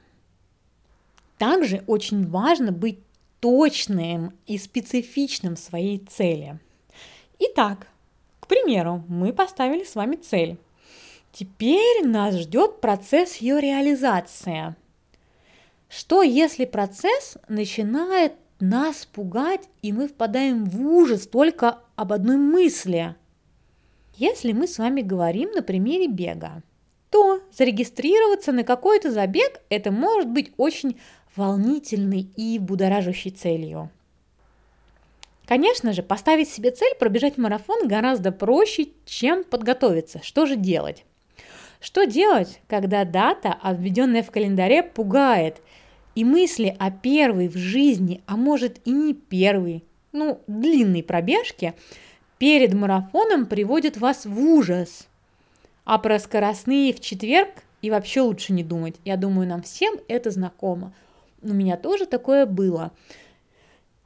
Также 1.37 1.85
очень 1.87 2.27
важно 2.27 2.73
быть 2.73 2.99
точным 3.41 4.33
и 4.47 4.59
специфичным 4.59 5.57
своей 5.57 5.99
цели. 5.99 6.59
Итак, 7.39 7.87
к 8.39 8.47
примеру, 8.47 9.05
мы 9.09 9.33
поставили 9.33 9.85
с 9.85 9.95
вами 9.95 10.17
цель. 10.17 10.59
Теперь 11.33 12.07
нас 12.07 12.35
ждет 12.35 12.81
процесс 12.81 13.37
ее 13.37 13.61
реализации. 13.61 14.75
Что 15.89 16.23
если 16.23 16.65
процесс 16.65 17.37
начинает 17.49 18.35
нас 18.61 19.07
пугать, 19.07 19.69
и 19.83 19.93
мы 19.93 20.09
впадаем 20.09 20.65
в 20.65 20.81
ужас 20.87 21.27
только 21.27 21.79
об 21.97 22.13
одной 22.13 22.37
мысли? 22.37 23.17
Если 24.17 24.53
мы 24.53 24.67
с 24.67 24.79
вами 24.79 25.01
говорим 25.01 25.51
на 25.53 25.63
примере 25.63 26.07
бега, 26.07 26.63
то 27.11 27.41
зарегистрироваться 27.53 28.53
на 28.53 28.65
какой-то 28.65 29.11
забег 29.11 29.61
это 29.69 29.91
может 29.91 30.29
быть 30.29 30.53
очень 30.57 31.01
волнительной 31.37 32.29
и 32.37 32.59
будоражащей 32.59 33.31
целью. 33.31 33.91
Конечно 35.47 35.93
же, 35.93 36.03
поставить 36.03 36.49
себе 36.49 36.71
цель 36.71 36.95
пробежать 36.99 37.37
марафон 37.37 37.89
гораздо 37.89 38.31
проще, 38.31 38.89
чем 39.05 39.43
подготовиться. 39.43 40.21
Что 40.23 40.47
же 40.47 40.57
делать? 40.57 41.05
Что 41.81 42.05
делать, 42.05 42.61
когда 42.69 43.05
дата, 43.05 43.53
обведенная 43.61 44.23
в 44.23 44.31
календаре, 44.31 44.83
пугает, 44.83 45.61
и 46.15 46.25
мысли 46.25 46.77
о 46.79 46.91
первой 46.91 47.49
в 47.49 47.57
жизни, 47.57 48.23
а 48.27 48.37
может 48.37 48.81
и 48.85 48.91
не 48.91 49.15
первой, 49.15 49.85
ну, 50.13 50.41
длинной 50.47 51.03
пробежке 51.03 51.75
перед 52.39 52.75
марафоном 52.75 53.47
приводят 53.47 53.97
вас 53.97 54.27
в 54.27 54.39
ужас. 54.39 55.09
А 55.85 55.99
про 55.99 56.19
скоростные 56.19 56.93
в 56.93 57.01
четверг 57.01 57.51
и 57.83 57.91
вообще 57.91 58.21
лучше 58.21 58.53
не 58.53 58.63
думать. 58.63 58.97
Я 59.05 59.17
думаю, 59.17 59.49
нам 59.49 59.63
всем 59.63 59.95
это 60.09 60.31
знакомо. 60.31 60.93
У 61.43 61.53
меня 61.53 61.77
тоже 61.77 62.07
такое 62.07 62.47
было. 62.47 62.93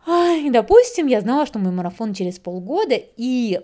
И, 0.06 0.50
допустим, 0.50 1.06
я 1.06 1.20
знала, 1.20 1.46
что 1.46 1.58
мой 1.58 1.72
марафон 1.72 2.12
через 2.12 2.38
полгода, 2.38 2.94
и 3.16 3.60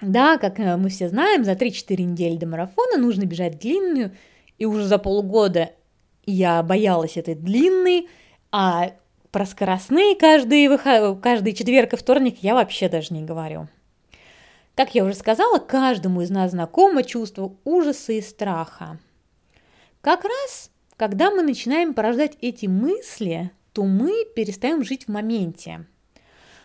да, 0.00 0.38
как 0.38 0.58
э, 0.58 0.76
мы 0.76 0.88
все 0.88 1.08
знаем, 1.08 1.44
за 1.44 1.52
3-4 1.52 2.02
недели 2.02 2.36
до 2.36 2.46
марафона 2.46 2.96
нужно 2.96 3.24
бежать 3.24 3.60
длинную, 3.60 4.12
и 4.58 4.66
уже 4.66 4.84
за 4.84 4.98
полгода 4.98 5.70
я 6.26 6.62
боялась 6.62 7.16
этой 7.16 7.34
длинной, 7.34 8.08
а 8.50 8.92
про 9.30 9.46
скоростные 9.46 10.16
каждый, 10.16 10.68
выход... 10.68 11.20
каждый 11.20 11.54
четверг 11.54 11.92
и 11.92 11.96
вторник 11.96 12.38
я 12.40 12.54
вообще 12.54 12.88
даже 12.88 13.14
не 13.14 13.22
говорю. 13.22 13.68
Как 14.74 14.94
я 14.94 15.04
уже 15.04 15.14
сказала, 15.14 15.58
каждому 15.58 16.22
из 16.22 16.30
нас 16.30 16.50
знакомо 16.50 17.04
чувство 17.04 17.54
ужаса 17.64 18.12
и 18.12 18.20
страха. 18.20 18.98
Как 20.00 20.24
раз, 20.24 20.70
когда 20.96 21.30
мы 21.30 21.42
начинаем 21.42 21.94
порождать 21.94 22.36
эти 22.40 22.66
мысли, 22.66 23.50
то 23.72 23.84
мы 23.84 24.24
перестаем 24.36 24.84
жить 24.84 25.06
в 25.06 25.08
моменте. 25.08 25.86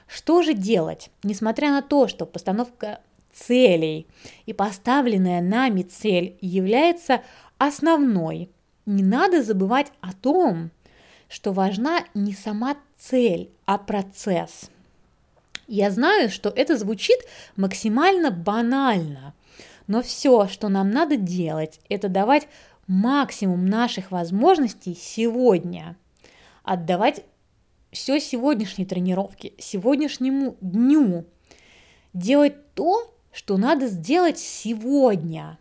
Что 0.08 0.42
же 0.42 0.54
делать, 0.54 1.10
несмотря 1.24 1.70
на 1.72 1.82
то, 1.82 2.08
что 2.08 2.26
постановка 2.26 3.00
целей 3.34 4.08
и 4.46 4.54
поставленная 4.54 5.42
нами 5.42 5.84
цель 5.84 6.38
является 6.42 7.22
основной, 7.58 8.50
не 8.86 9.04
надо 9.04 9.44
забывать 9.44 9.92
о 10.02 10.14
том, 10.14 10.72
что 11.28 11.54
важна 11.54 12.04
не 12.14 12.34
сама 12.34 12.76
цель, 12.98 13.52
а 13.66 13.78
процесс. 13.78 14.72
Я 15.68 15.92
знаю, 15.92 16.30
что 16.30 16.50
это 16.50 16.76
звучит 16.78 17.20
максимально 17.56 18.32
банально, 18.32 19.36
но 19.86 20.02
все, 20.02 20.48
что 20.48 20.70
нам 20.70 20.90
надо 20.90 21.16
делать, 21.16 21.80
это 21.90 22.10
давать 22.10 22.48
максимум 22.90 23.68
наших 23.68 24.12
возможностей 24.12 24.98
сегодня, 25.00 25.96
отдавать 26.64 27.24
все 27.92 28.20
сегодняшней 28.20 28.86
тренировке, 28.86 29.54
сегодняшнему 29.60 30.58
дню, 30.60 31.26
делать 32.14 32.74
то, 32.74 33.14
что 33.32 33.58
надо 33.58 33.88
сделать 33.88 34.40
сегодня. 34.40 35.60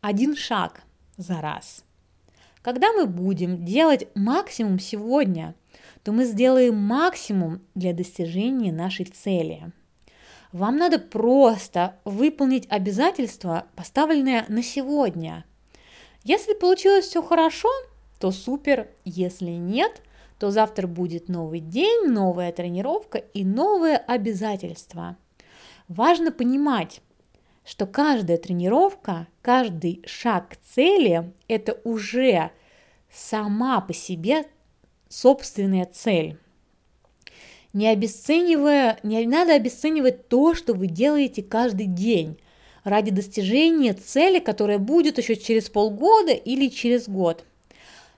Один 0.00 0.36
шаг 0.36 0.82
за 1.16 1.40
раз. 1.40 1.84
Когда 2.62 2.92
мы 2.92 3.06
будем 3.06 3.64
делать 3.64 4.08
максимум 4.14 4.78
сегодня, 4.78 5.54
то 6.04 6.12
мы 6.12 6.24
сделаем 6.24 6.76
максимум 6.76 7.60
для 7.74 7.92
достижения 7.92 8.72
нашей 8.72 9.06
цели. 9.06 9.72
Вам 10.52 10.76
надо 10.76 11.00
просто 11.00 11.96
выполнить 12.04 12.66
обязательства, 12.70 13.66
поставленные 13.74 14.44
на 14.48 14.62
сегодня. 14.62 15.44
Если 16.28 16.54
получилось 16.54 17.04
все 17.06 17.22
хорошо, 17.22 17.68
то 18.18 18.32
супер. 18.32 18.88
Если 19.04 19.50
нет, 19.50 20.02
то 20.40 20.50
завтра 20.50 20.88
будет 20.88 21.28
новый 21.28 21.60
день, 21.60 22.08
новая 22.08 22.50
тренировка 22.50 23.18
и 23.18 23.44
новое 23.44 23.96
обязательство. 23.96 25.16
Важно 25.86 26.32
понимать, 26.32 27.00
что 27.64 27.86
каждая 27.86 28.38
тренировка, 28.38 29.28
каждый 29.40 30.02
шаг 30.04 30.48
к 30.48 30.56
цели– 30.56 31.32
это 31.46 31.80
уже 31.84 32.50
сама 33.08 33.80
по 33.80 33.94
себе 33.94 34.46
собственная 35.08 35.84
цель. 35.84 36.38
Не 37.72 37.86
обесценивая, 37.86 38.98
не 39.04 39.24
надо 39.28 39.54
обесценивать 39.54 40.26
то, 40.26 40.56
что 40.56 40.74
вы 40.74 40.88
делаете 40.88 41.44
каждый 41.44 41.86
день 41.86 42.40
ради 42.86 43.10
достижения 43.10 43.94
цели, 43.94 44.38
которая 44.38 44.78
будет 44.78 45.18
еще 45.18 45.34
через 45.34 45.68
полгода 45.68 46.30
или 46.30 46.68
через 46.68 47.08
год. 47.08 47.44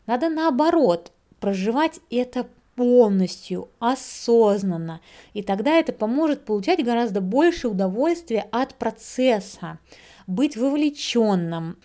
Надо 0.07 0.29
наоборот 0.29 1.11
проживать 1.41 2.01
это 2.11 2.47
полностью, 2.77 3.71
осознанно. 3.79 5.01
И 5.33 5.43
тогда 5.43 5.79
это 5.79 5.95
поможет 5.95 6.45
получать 6.45 6.85
гораздо 6.85 7.23
больше 7.23 7.69
удовольствия 7.69 8.47
от 8.53 8.75
процесса, 8.75 9.79
быть 10.27 10.55
вовлеченным. 10.59 11.79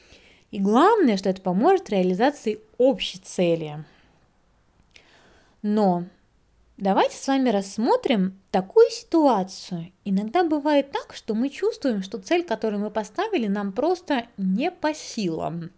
И 0.52 0.60
главное, 0.60 1.16
что 1.16 1.30
это 1.30 1.42
поможет 1.42 1.90
реализации 1.90 2.60
общей 2.78 3.20
цели. 3.20 3.86
Но 5.62 6.04
давайте 6.78 7.16
с 7.16 7.28
вами 7.28 7.50
рассмотрим 7.50 8.40
такую 8.52 8.90
ситуацию. 8.90 9.92
Иногда 10.06 10.44
бывает 10.44 10.92
так, 10.92 11.14
что 11.14 11.34
мы 11.34 11.50
чувствуем, 11.50 12.02
что 12.02 12.18
цель, 12.18 12.44
которую 12.44 12.82
мы 12.82 12.92
поставили, 12.92 13.48
нам 13.48 13.72
просто 13.74 14.28
не 14.38 14.72
по 14.72 14.94
силам. 14.94 15.72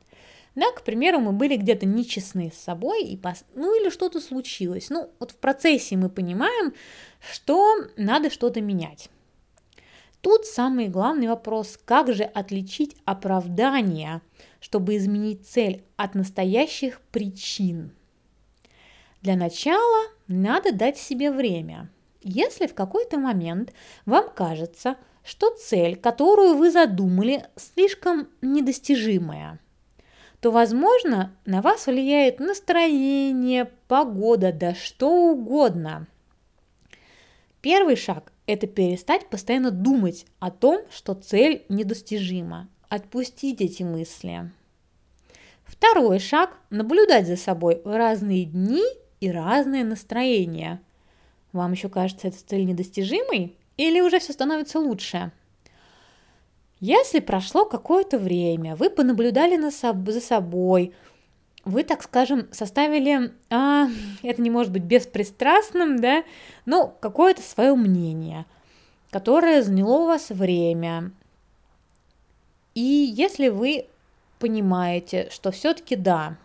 Да, 0.55 0.71
к 0.71 0.83
примеру, 0.83 1.19
мы 1.19 1.33
были 1.33 1.57
где-то 1.57 1.85
нечестны 1.85 2.51
с 2.53 2.57
собой, 2.57 3.03
и 3.03 3.17
пос... 3.17 3.43
ну 3.55 3.77
или 3.79 3.89
что-то 3.89 4.21
случилось. 4.21 4.89
Ну, 4.89 5.11
вот 5.19 5.31
в 5.31 5.35
процессе 5.35 5.97
мы 5.97 6.09
понимаем, 6.09 6.73
что 7.19 7.75
надо 7.97 8.29
что-то 8.29 8.61
менять. 8.61 9.09
Тут 10.21 10.45
самый 10.45 10.87
главный 10.87 11.27
вопрос, 11.27 11.77
как 11.83 12.11
же 12.13 12.23
отличить 12.23 12.95
оправдание, 13.05 14.21
чтобы 14.59 14.95
изменить 14.95 15.45
цель 15.45 15.83
от 15.97 16.15
настоящих 16.15 17.01
причин. 17.11 17.91
Для 19.21 19.35
начала 19.35 20.14
надо 20.27 20.71
дать 20.71 20.97
себе 20.97 21.31
время. 21.31 21.89
Если 22.21 22.67
в 22.67 22.73
какой-то 22.73 23.17
момент 23.17 23.73
вам 24.05 24.29
кажется, 24.33 24.97
что 25.23 25.49
цель, 25.51 25.95
которую 25.95 26.55
вы 26.55 26.71
задумали, 26.71 27.45
слишком 27.55 28.27
недостижимая– 28.41 29.59
то, 30.45 30.51
возможно, 30.51 31.35
на 31.47 31.63
вас 31.63 31.87
влияет 31.87 32.39
настроение, 32.39 33.65
погода, 33.87 34.53
да 34.53 34.75
что 34.75 35.31
угодно. 35.31 36.05
Первый 37.61 37.95
шаг– 37.95 38.31
это 38.45 38.67
перестать 38.67 39.27
постоянно 39.27 39.71
думать 39.71 40.27
о 40.37 40.51
том, 40.51 40.81
что 40.91 41.15
цель 41.15 41.65
недостижима. 41.67 42.69
Отпустить 42.89 43.59
эти 43.59 43.81
мысли. 43.81 44.51
Второй 45.63 46.19
шаг– 46.19 46.59
наблюдать 46.69 47.25
за 47.25 47.37
собой 47.37 47.81
в 47.83 47.97
разные 47.97 48.45
дни 48.45 48.83
и 49.19 49.31
разные 49.31 49.83
настроения. 49.83 50.81
Вам 51.53 51.71
еще 51.71 51.89
кажется 51.89 52.27
эта 52.27 52.37
цель 52.45 52.65
недостижимой 52.65 53.55
или 53.77 54.01
уже 54.01 54.19
все 54.19 54.33
становится 54.33 54.79
лучше? 54.79 55.31
Если 56.79 57.19
прошло 57.19 57.65
какое-то 57.65 58.19
время, 58.19 58.75
вы 58.75 58.89
понаблюдали 58.89 59.55
на 59.55 59.67
соб- 59.67 60.11
за 60.11 60.21
собой, 60.21 60.93
вы, 61.63 61.83
так 61.83 62.03
скажем, 62.03 62.47
составили, 62.51 63.33
а, 63.49 63.87
это 64.23 64.41
не 64.41 64.49
может 64.49 64.71
быть 64.71 64.83
беспристрастным, 64.83 65.99
да, 65.99 66.23
но 66.65 66.87
какое-то 66.99 67.41
свое 67.41 67.75
мнение, 67.75 68.45
которое 69.09 69.63
заняло 69.63 70.03
у 70.03 70.05
вас 70.05 70.29
время. 70.29 71.11
И 72.75 72.81
если 72.81 73.47
вы 73.47 73.87
понимаете, 74.39 75.29
что 75.31 75.51
все-таки 75.51 75.95
да, 75.95 76.37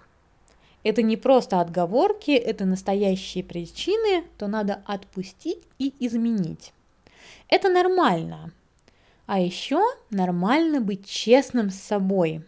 это 0.82 1.02
не 1.02 1.16
просто 1.16 1.60
отговорки, 1.60 2.30
это 2.30 2.64
настоящие 2.64 3.44
причины, 3.44 4.24
то 4.38 4.46
надо 4.46 4.82
отпустить 4.86 5.62
и 5.78 5.92
изменить. 6.00 6.72
Это 7.48 7.68
нормально. 7.68 8.52
А 9.26 9.38
еще 9.38 9.82
нормально 10.10 10.80
быть 10.80 11.06
честным 11.06 11.70
с 11.70 11.76
собой. 11.76 12.42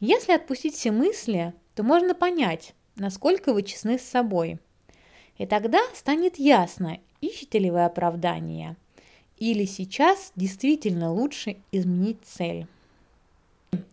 Если 0.00 0.32
отпустить 0.32 0.74
все 0.74 0.90
мысли, 0.90 1.54
то 1.74 1.82
можно 1.82 2.14
понять, 2.14 2.74
насколько 2.96 3.52
вы 3.52 3.62
честны 3.62 3.98
с 3.98 4.02
собой. 4.02 4.58
И 5.38 5.46
тогда 5.46 5.80
станет 5.94 6.38
ясно, 6.38 6.98
ищете 7.20 7.58
ли 7.58 7.70
вы 7.70 7.84
оправдание, 7.84 8.76
или 9.38 9.64
сейчас 9.64 10.32
действительно 10.36 11.12
лучше 11.12 11.56
изменить 11.72 12.18
цель. 12.24 12.66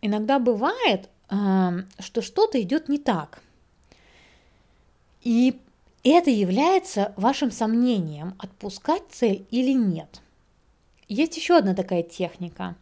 Иногда 0.01 0.37
бывает, 0.37 1.09
что 1.27 2.21
что-то 2.21 2.61
идет 2.61 2.89
не 2.89 2.99
так. 2.99 3.41
И 5.23 5.59
это 6.03 6.29
является 6.29 7.13
вашим 7.15 7.51
сомнением, 7.51 8.35
отпускать 8.39 9.03
цель 9.09 9.45
или 9.51 9.73
нет– 9.73 10.21
есть 11.11 11.35
еще 11.35 11.57
одна 11.57 11.75
такая 11.75 12.03
техника. 12.03 12.77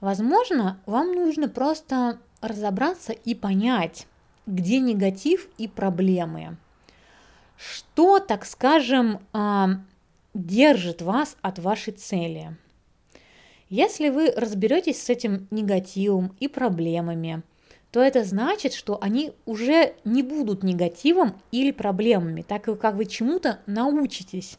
Возможно, 0.00 0.80
вам 0.84 1.12
нужно 1.12 1.48
просто 1.48 2.18
разобраться 2.40 3.12
и 3.12 3.36
понять, 3.36 4.08
где 4.46 4.80
негатив 4.80 5.48
и 5.58 5.68
проблемы. 5.68 6.56
что, 7.56 8.18
так 8.18 8.44
скажем, 8.46 9.20
а, 9.32 9.80
держит 10.34 11.02
вас 11.02 11.36
от 11.40 11.60
вашей 11.60 11.92
цели. 11.92 12.56
Если 13.68 14.08
вы 14.08 14.32
разберетесь 14.32 15.00
с 15.00 15.08
этим 15.08 15.46
негативом 15.52 16.34
и 16.40 16.48
проблемами, 16.48 17.42
то 17.90 18.00
это 18.00 18.24
значит, 18.24 18.74
что 18.74 18.98
они 19.00 19.32
уже 19.46 19.94
не 20.04 20.22
будут 20.22 20.62
негативом 20.62 21.40
или 21.50 21.70
проблемами, 21.70 22.42
так 22.42 22.64
как 22.64 22.94
вы 22.94 23.06
чему-то 23.06 23.60
научитесь. 23.66 24.58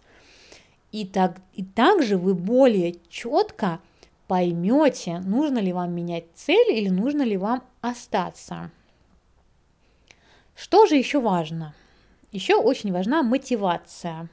И, 0.92 1.06
так, 1.06 1.40
и 1.54 1.64
также 1.64 2.18
вы 2.18 2.34
более 2.34 2.96
четко 3.10 3.80
поймете, 4.28 5.20
нужно 5.20 5.60
ли 5.60 5.72
вам 5.74 5.94
менять 5.94 6.26
цель 6.34 6.72
или 6.72 6.90
нужно 6.90 7.22
ли 7.22 7.38
вам 7.38 7.64
остаться. 7.82 8.72
Что 10.56 10.88
же 10.88 10.96
еще 10.96 11.20
важно? 11.20 11.74
Еще 12.32 12.56
очень 12.56 12.92
важна 12.92 13.24
мотивация. 13.24 14.30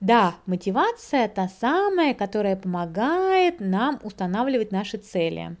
Да, 0.00 0.36
мотивация 0.44 1.26
та 1.28 1.48
самая, 1.48 2.14
которая 2.14 2.56
помогает 2.56 3.60
нам 3.60 3.98
устанавливать 4.02 4.72
наши 4.72 4.98
цели. 4.98 5.56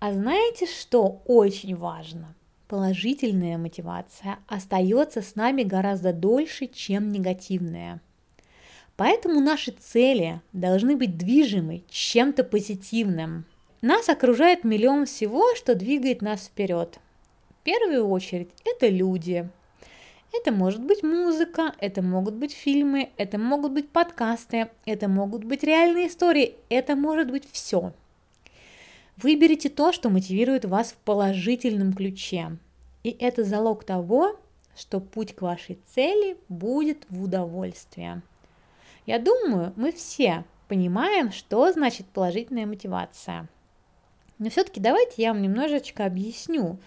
А 0.00 0.12
знаете, 0.12 0.66
что 0.66 1.22
очень 1.26 1.74
важно? 1.74 2.36
Положительная 2.68 3.58
мотивация 3.58 4.38
остается 4.46 5.22
с 5.22 5.34
нами 5.34 5.64
гораздо 5.64 6.12
дольше, 6.12 6.68
чем 6.68 7.10
негативная. 7.10 8.00
Поэтому 8.96 9.40
наши 9.40 9.72
цели 9.72 10.40
должны 10.52 10.96
быть 10.96 11.16
движимы 11.16 11.82
чем-то 11.90 12.44
позитивным. 12.44 13.44
Нас 13.82 14.08
окружает 14.08 14.62
миллион 14.62 15.06
всего, 15.06 15.56
что 15.56 15.74
двигает 15.74 16.22
нас 16.22 16.46
вперед. 16.46 17.00
В 17.50 17.64
первую 17.64 18.08
очередь 18.08 18.50
это 18.64 18.86
люди. 18.86 19.48
Это 20.32 20.52
может 20.52 20.84
быть 20.84 21.02
музыка, 21.02 21.74
это 21.80 22.02
могут 22.02 22.34
быть 22.34 22.52
фильмы, 22.52 23.10
это 23.16 23.36
могут 23.36 23.72
быть 23.72 23.88
подкасты, 23.88 24.68
это 24.84 25.08
могут 25.08 25.42
быть 25.42 25.64
реальные 25.64 26.06
истории, 26.06 26.54
это 26.68 26.94
может 26.94 27.32
быть 27.32 27.50
все– 27.50 27.92
Выберите 29.20 29.68
то, 29.68 29.92
что 29.92 30.10
мотивирует 30.10 30.64
вас 30.64 30.92
в 30.92 30.96
положительном 30.98 31.92
ключе. 31.92 32.56
И 33.02 33.10
это 33.10 33.42
залог 33.42 33.82
того, 33.82 34.38
что 34.76 35.00
путь 35.00 35.34
к 35.34 35.42
вашей 35.42 35.80
цели 35.92 36.36
будет 36.48 37.04
в 37.10 37.24
удовольствие. 37.24 38.22
Я 39.06 39.18
думаю, 39.18 39.72
мы 39.74 39.90
все 39.90 40.44
понимаем, 40.68 41.32
что 41.32 41.72
значит 41.72 42.06
положительная 42.06 42.64
мотивация. 42.66 43.48
Но 44.38 44.50
все-таки 44.50 44.78
давайте 44.78 45.20
я 45.20 45.32
вам 45.32 45.42
немножечко 45.42 46.06
объясню. 46.06 46.78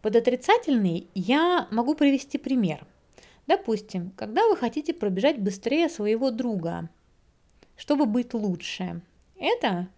Под 0.00 0.16
отрицательный 0.16 1.08
я 1.14 1.68
могу 1.70 1.94
привести 1.94 2.38
пример. 2.38 2.86
Допустим, 3.46 4.10
когда 4.16 4.48
вы 4.48 4.56
хотите 4.56 4.94
пробежать 4.94 5.38
быстрее 5.38 5.90
своего 5.90 6.30
друга, 6.30 6.88
чтобы 7.76 8.06
быть 8.06 8.32
лучше, 8.32 9.02
это 9.38 9.88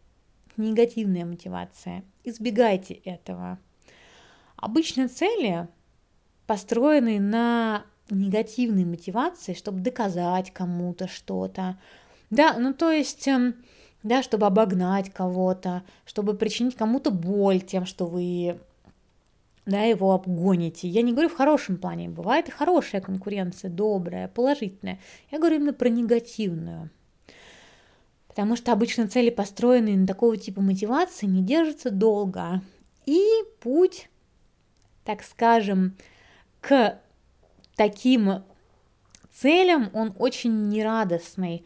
негативная 0.57 1.25
мотивация. 1.25 2.05
Избегайте 2.25 2.95
этого. 2.95 3.59
Обычно 4.57 5.09
цели 5.09 5.69
построены 6.47 7.21
на 7.21 7.85
негативной 8.11 8.85
мотивации, 8.85 9.55
чтобы 9.55 9.81
доказать 9.81 10.53
кому-то 10.53 11.09
что-то. 11.09 11.79
Да, 12.31 12.57
ну 12.59 12.73
то 12.73 12.91
есть, 12.91 13.27
эм, 13.29 13.57
да, 14.03 14.23
чтобы 14.23 14.47
обогнать 14.47 15.11
кого-то, 15.11 15.83
чтобы 16.05 16.35
причинить 16.35 16.77
кому-то 16.77 17.11
боль 17.11 17.61
тем, 17.61 17.87
что 17.87 18.07
вы 18.07 18.59
да, 19.67 19.83
его 19.83 20.13
обгоните. 20.13 20.89
Я 20.89 21.03
не 21.03 21.13
говорю 21.13 21.29
в 21.29 21.37
хорошем 21.37 21.77
плане, 21.77 22.09
бывает 22.09 22.49
и 22.49 22.53
хорошая 22.53 23.01
конкуренция, 23.01 23.69
добрая, 23.69 24.29
положительная. 24.29 25.01
Я 25.31 25.39
говорю 25.39 25.57
именно 25.57 25.73
про 25.73 25.89
негативную 25.89 26.91
потому 28.37 28.55
что 28.55 28.73
обычно 28.73 29.09
цели, 29.09 29.31
построенные 29.31 29.97
на 29.97 30.07
такого 30.07 30.37
типа 30.37 30.61
мотивации, 30.61 31.25
не 31.25 31.43
держатся 31.43 31.91
долго. 31.91 32.61
И 33.07 33.25
путь, 33.61 34.11
так 35.05 35.23
скажем, 35.23 35.97
к 36.61 37.01
таким 37.77 38.45
целям, 39.33 39.89
он 39.95 40.15
очень 40.19 40.69
нерадостный. 40.69 41.65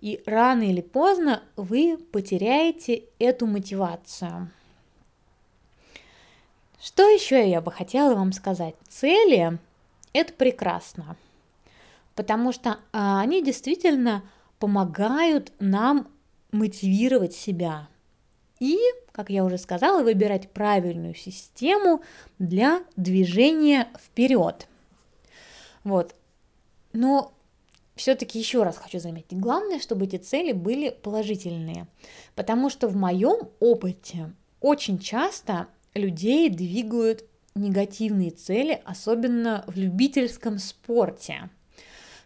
И 0.00 0.20
рано 0.26 0.64
или 0.64 0.80
поздно 0.80 1.44
вы 1.54 1.96
потеряете 1.96 3.04
эту 3.20 3.46
мотивацию. 3.46 4.50
Что 6.80 7.08
еще 7.08 7.48
я 7.48 7.60
бы 7.60 7.70
хотела 7.70 8.16
вам 8.16 8.32
сказать? 8.32 8.74
Цели– 8.88 9.56
это 10.12 10.32
прекрасно, 10.32 11.16
потому 12.16 12.50
что 12.50 12.78
а, 12.92 13.20
они 13.20 13.40
действительно 13.40 14.24
помогают 14.58 15.52
нам 15.60 16.08
мотивировать 16.50 17.34
себя 17.34 17.88
и, 18.60 18.78
как 19.12 19.30
я 19.30 19.44
уже 19.44 19.58
сказала, 19.58 20.02
выбирать 20.02 20.50
правильную 20.50 21.14
систему 21.14 22.02
для 22.38 22.82
движения 22.96 23.88
вперед. 23.98 24.66
Вот. 25.84 26.14
Но 26.92 27.32
все-таки 27.94 28.38
еще 28.38 28.62
раз 28.62 28.76
хочу 28.76 28.98
заметить, 28.98 29.38
главное, 29.38 29.80
чтобы 29.80 30.06
эти 30.06 30.16
цели 30.16 30.52
были 30.52 30.90
положительные, 30.90 31.86
потому 32.34 32.70
что 32.70 32.88
в 32.88 32.96
моем 32.96 33.48
опыте 33.60 34.32
очень 34.60 34.98
часто 34.98 35.66
людей 35.94 36.48
двигают 36.48 37.24
негативные 37.54 38.30
цели, 38.30 38.80
особенно 38.84 39.64
в 39.66 39.76
любительском 39.76 40.58
спорте. 40.58 41.50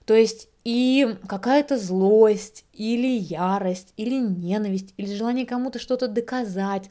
То 0.04 0.14
есть 0.14 0.48
и 0.64 1.16
какая-то 1.26 1.76
злость, 1.76 2.64
или 2.72 3.18
ярость, 3.18 3.92
или 3.96 4.16
ненависть, 4.16 4.94
или 4.96 5.14
желание 5.14 5.46
кому-то 5.46 5.78
что-то 5.78 6.08
доказать. 6.08 6.90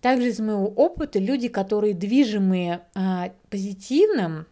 Также 0.00 0.28
из 0.28 0.40
моего 0.40 0.66
опыта 0.66 1.18
люди, 1.18 1.48
которые 1.48 1.92
движимые 1.92 2.82
а, 2.94 3.32
позитивным, 3.50 4.46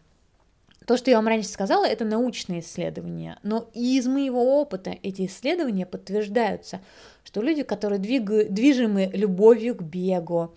то, 0.85 0.97
что 0.97 1.11
я 1.11 1.17
вам 1.17 1.27
раньше 1.27 1.49
сказала, 1.49 1.85
это 1.85 2.05
научные 2.05 2.61
исследования, 2.61 3.37
но 3.43 3.69
и 3.73 3.97
из 3.97 4.07
моего 4.07 4.59
опыта 4.59 4.95
эти 5.03 5.25
исследования 5.25 5.85
подтверждаются, 5.85 6.81
что 7.23 7.41
люди, 7.41 7.63
которые 7.63 7.99
двигают, 7.99 8.53
движимы 8.53 9.09
любовью 9.13 9.75
к 9.75 9.83
бегу, 9.83 10.55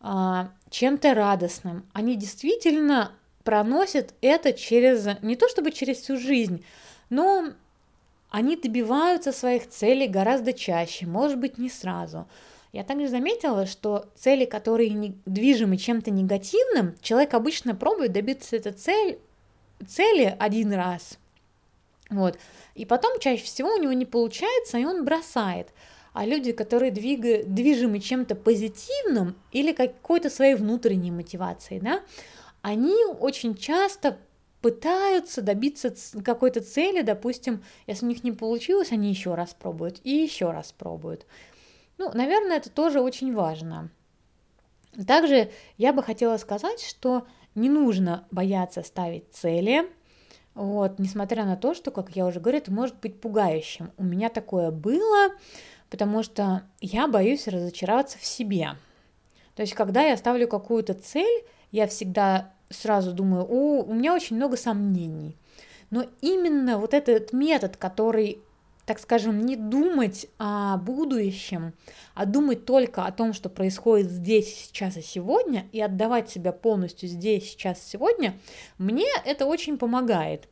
а, 0.00 0.52
чем-то 0.70 1.14
радостным, 1.14 1.84
они 1.92 2.16
действительно 2.16 3.12
проносят 3.44 4.14
это 4.20 4.52
через, 4.52 5.06
не 5.22 5.36
то 5.36 5.48
чтобы 5.48 5.70
через 5.72 5.98
всю 5.98 6.18
жизнь, 6.18 6.64
но 7.10 7.52
они 8.30 8.56
добиваются 8.56 9.32
своих 9.32 9.68
целей 9.68 10.06
гораздо 10.06 10.52
чаще, 10.52 11.06
может 11.06 11.38
быть, 11.38 11.58
не 11.58 11.68
сразу. 11.68 12.26
Я 12.72 12.84
также 12.84 13.08
заметила, 13.08 13.66
что 13.66 14.06
цели, 14.14 14.44
которые 14.44 14.90
не, 14.90 15.18
движимы 15.26 15.76
чем-то 15.76 16.12
негативным, 16.12 16.94
человек 17.02 17.34
обычно 17.34 17.74
пробует 17.74 18.12
добиться 18.12 18.54
этой 18.56 18.72
цель, 18.72 19.18
цели 19.86 20.36
один 20.38 20.72
раз. 20.72 21.18
Вот. 22.10 22.38
И 22.76 22.84
потом 22.84 23.18
чаще 23.18 23.42
всего 23.42 23.74
у 23.74 23.78
него 23.78 23.92
не 23.92 24.06
получается, 24.06 24.78
и 24.78 24.84
он 24.84 25.04
бросает. 25.04 25.68
А 26.12 26.24
люди, 26.24 26.52
которые 26.52 26.92
двигают, 26.92 27.52
движимы 27.52 27.98
чем-то 27.98 28.36
позитивным 28.36 29.36
или 29.52 29.72
какой-то 29.72 30.30
своей 30.30 30.54
внутренней 30.54 31.10
мотивацией, 31.10 31.80
да, 31.80 32.02
они 32.62 32.94
очень 33.18 33.56
часто 33.56 34.18
пытаются 34.60 35.42
добиться 35.42 35.94
какой-то 36.24 36.60
цели, 36.60 37.02
допустим, 37.02 37.62
если 37.86 38.04
у 38.04 38.08
них 38.08 38.24
не 38.24 38.32
получилось, 38.32 38.92
они 38.92 39.10
еще 39.10 39.34
раз 39.34 39.54
пробуют 39.54 40.00
и 40.04 40.10
еще 40.10 40.50
раз 40.50 40.72
пробуют. 40.72 41.26
Ну, 41.98 42.10
наверное, 42.12 42.58
это 42.58 42.70
тоже 42.70 43.00
очень 43.00 43.34
важно. 43.34 43.90
Также 45.06 45.50
я 45.78 45.92
бы 45.92 46.02
хотела 46.02 46.36
сказать, 46.36 46.82
что 46.82 47.26
не 47.54 47.68
нужно 47.68 48.26
бояться 48.30 48.82
ставить 48.82 49.32
цели, 49.32 49.88
вот, 50.54 50.98
несмотря 50.98 51.44
на 51.44 51.56
то, 51.56 51.74
что, 51.74 51.90
как 51.90 52.10
я 52.16 52.26
уже 52.26 52.40
говорю, 52.40 52.58
это 52.58 52.72
может 52.72 52.96
быть 53.00 53.20
пугающим. 53.20 53.92
У 53.96 54.02
меня 54.02 54.28
такое 54.28 54.70
было, 54.70 55.30
потому 55.90 56.22
что 56.22 56.62
я 56.80 57.06
боюсь 57.06 57.46
разочароваться 57.48 58.18
в 58.18 58.24
себе. 58.24 58.76
То 59.54 59.62
есть, 59.62 59.74
когда 59.74 60.02
я 60.02 60.16
ставлю 60.16 60.48
какую-то 60.48 60.94
цель, 60.94 61.44
я 61.70 61.86
всегда 61.86 62.52
сразу 62.70 63.12
думаю, 63.12 63.44
о, 63.44 63.82
у 63.82 63.92
меня 63.92 64.14
очень 64.14 64.36
много 64.36 64.56
сомнений. 64.56 65.36
Но 65.90 66.06
именно 66.20 66.78
вот 66.78 66.94
этот 66.94 67.32
метод, 67.32 67.76
который, 67.76 68.38
так 68.86 69.00
скажем, 69.00 69.44
не 69.44 69.56
думать 69.56 70.28
о 70.38 70.76
будущем, 70.76 71.74
а 72.14 72.26
думать 72.26 72.64
только 72.64 73.04
о 73.04 73.12
том, 73.12 73.32
что 73.32 73.48
происходит 73.48 74.08
здесь, 74.08 74.54
сейчас 74.54 74.96
и 74.96 75.02
сегодня, 75.02 75.66
и 75.72 75.80
отдавать 75.80 76.30
себя 76.30 76.52
полностью 76.52 77.08
здесь, 77.08 77.50
сейчас, 77.50 77.82
сегодня, 77.84 78.38
мне 78.78 79.08
это 79.24 79.46
очень 79.46 79.78
помогает. 79.78 80.48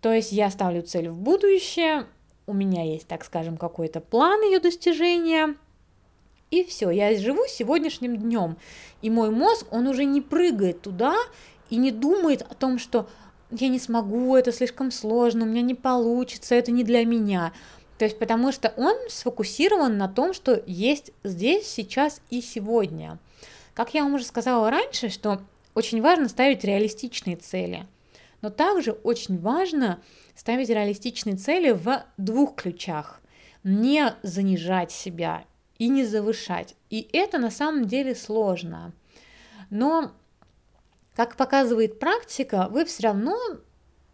То 0.00 0.12
есть 0.12 0.32
я 0.32 0.50
ставлю 0.50 0.82
цель 0.82 1.08
в 1.08 1.18
будущее, 1.18 2.06
у 2.46 2.54
меня 2.54 2.84
есть, 2.84 3.06
так 3.08 3.24
скажем, 3.24 3.56
какой-то 3.56 4.00
план 4.00 4.40
ее 4.42 4.60
достижения– 4.60 5.56
и 6.52 6.64
все, 6.64 6.90
я 6.90 7.16
живу 7.16 7.46
сегодняшним 7.48 8.16
днем. 8.16 8.58
И 9.00 9.08
мой 9.08 9.30
мозг, 9.30 9.66
он 9.70 9.86
уже 9.86 10.04
не 10.04 10.20
прыгает 10.20 10.82
туда 10.82 11.16
и 11.70 11.76
не 11.76 11.90
думает 11.90 12.42
о 12.42 12.54
том, 12.54 12.78
что 12.78 13.08
я 13.50 13.68
не 13.68 13.78
смогу, 13.78 14.36
это 14.36 14.52
слишком 14.52 14.90
сложно, 14.90 15.44
у 15.44 15.48
меня 15.48 15.62
не 15.62 15.74
получится, 15.74 16.54
это 16.54 16.70
не 16.70 16.84
для 16.84 17.06
меня. 17.06 17.54
То 17.96 18.04
есть 18.04 18.18
потому 18.18 18.52
что 18.52 18.68
он 18.76 18.94
сфокусирован 19.08 19.96
на 19.96 20.08
том, 20.08 20.34
что 20.34 20.62
есть 20.66 21.12
здесь, 21.24 21.66
сейчас 21.68 22.20
и 22.28 22.42
сегодня. 22.42 23.18
Как 23.72 23.94
я 23.94 24.02
вам 24.02 24.14
уже 24.14 24.24
сказала 24.24 24.70
раньше, 24.70 25.08
что 25.08 25.40
очень 25.74 26.02
важно 26.02 26.28
ставить 26.28 26.64
реалистичные 26.64 27.36
цели. 27.36 27.86
Но 28.42 28.50
также 28.50 28.92
очень 28.92 29.40
важно 29.40 30.02
ставить 30.34 30.68
реалистичные 30.68 31.36
цели 31.36 31.70
в 31.70 32.04
двух 32.18 32.56
ключах. 32.56 33.22
Не 33.64 34.14
занижать 34.22 34.90
себя 34.90 35.44
и 35.82 35.88
не 35.88 36.04
завышать. 36.04 36.76
И 36.90 37.08
это 37.12 37.38
на 37.38 37.50
самом 37.50 37.86
деле 37.86 38.14
сложно. 38.14 38.92
Но, 39.68 40.12
как 41.16 41.36
показывает 41.36 41.98
практика, 41.98 42.68
вы 42.70 42.84
все 42.84 43.08
равно 43.08 43.36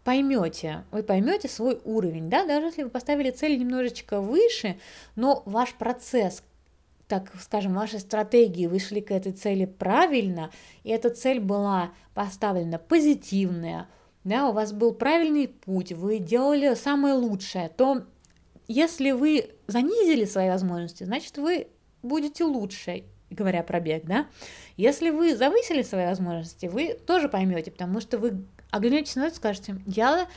поймете, 0.03 0.83
вы 0.89 1.03
поймете 1.03 1.47
свой 1.47 1.79
уровень, 1.85 2.27
да, 2.27 2.43
даже 2.43 2.67
если 2.67 2.81
вы 2.81 2.89
поставили 2.89 3.29
цель 3.29 3.59
немножечко 3.59 4.19
выше, 4.19 4.79
но 5.15 5.43
ваш 5.45 5.75
процесс, 5.75 6.41
так 7.07 7.31
скажем, 7.39 7.75
ваши 7.75 7.99
стратегии 7.99 8.65
вышли 8.65 8.99
к 8.99 9.11
этой 9.11 9.33
цели 9.33 9.65
правильно, 9.65 10.49
и 10.83 10.89
эта 10.89 11.11
цель 11.11 11.39
была 11.39 11.91
поставлена 12.15 12.79
позитивная, 12.79 13.87
да, 14.23 14.49
у 14.49 14.53
вас 14.53 14.73
был 14.73 14.95
правильный 14.95 15.47
путь, 15.47 15.91
вы 15.91 16.17
делали 16.17 16.73
самое 16.73 17.13
лучшее, 17.13 17.69
то 17.69 18.05
если 18.69 19.11
вы 19.11 19.49
занизили 19.65 20.25
свои 20.25 20.47
возможности, 20.47 21.03
значит 21.03 21.37
вы 21.37 21.67
будете 22.03 22.43
лучше, 22.43 23.03
говоря 23.31 23.63
про 23.63 23.79
бег, 23.79 24.05
да. 24.05 24.27
Если 24.77 25.09
вы 25.09 25.35
завысили 25.35 25.81
свои 25.81 26.05
возможности, 26.05 26.67
вы 26.67 26.93
тоже 26.93 27.29
поймете, 27.29 27.71
потому 27.71 27.99
что 27.99 28.19
вы 28.19 28.45
оглянетесь 28.69 29.15
назад 29.15 29.33
и 29.33 29.35
скажете, 29.37 29.75
я 29.87 30.27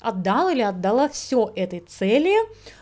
отдал 0.00 0.48
или 0.50 0.62
отдала 0.62 1.08
все 1.08 1.52
этой 1.56 1.80
цели, 1.80 2.34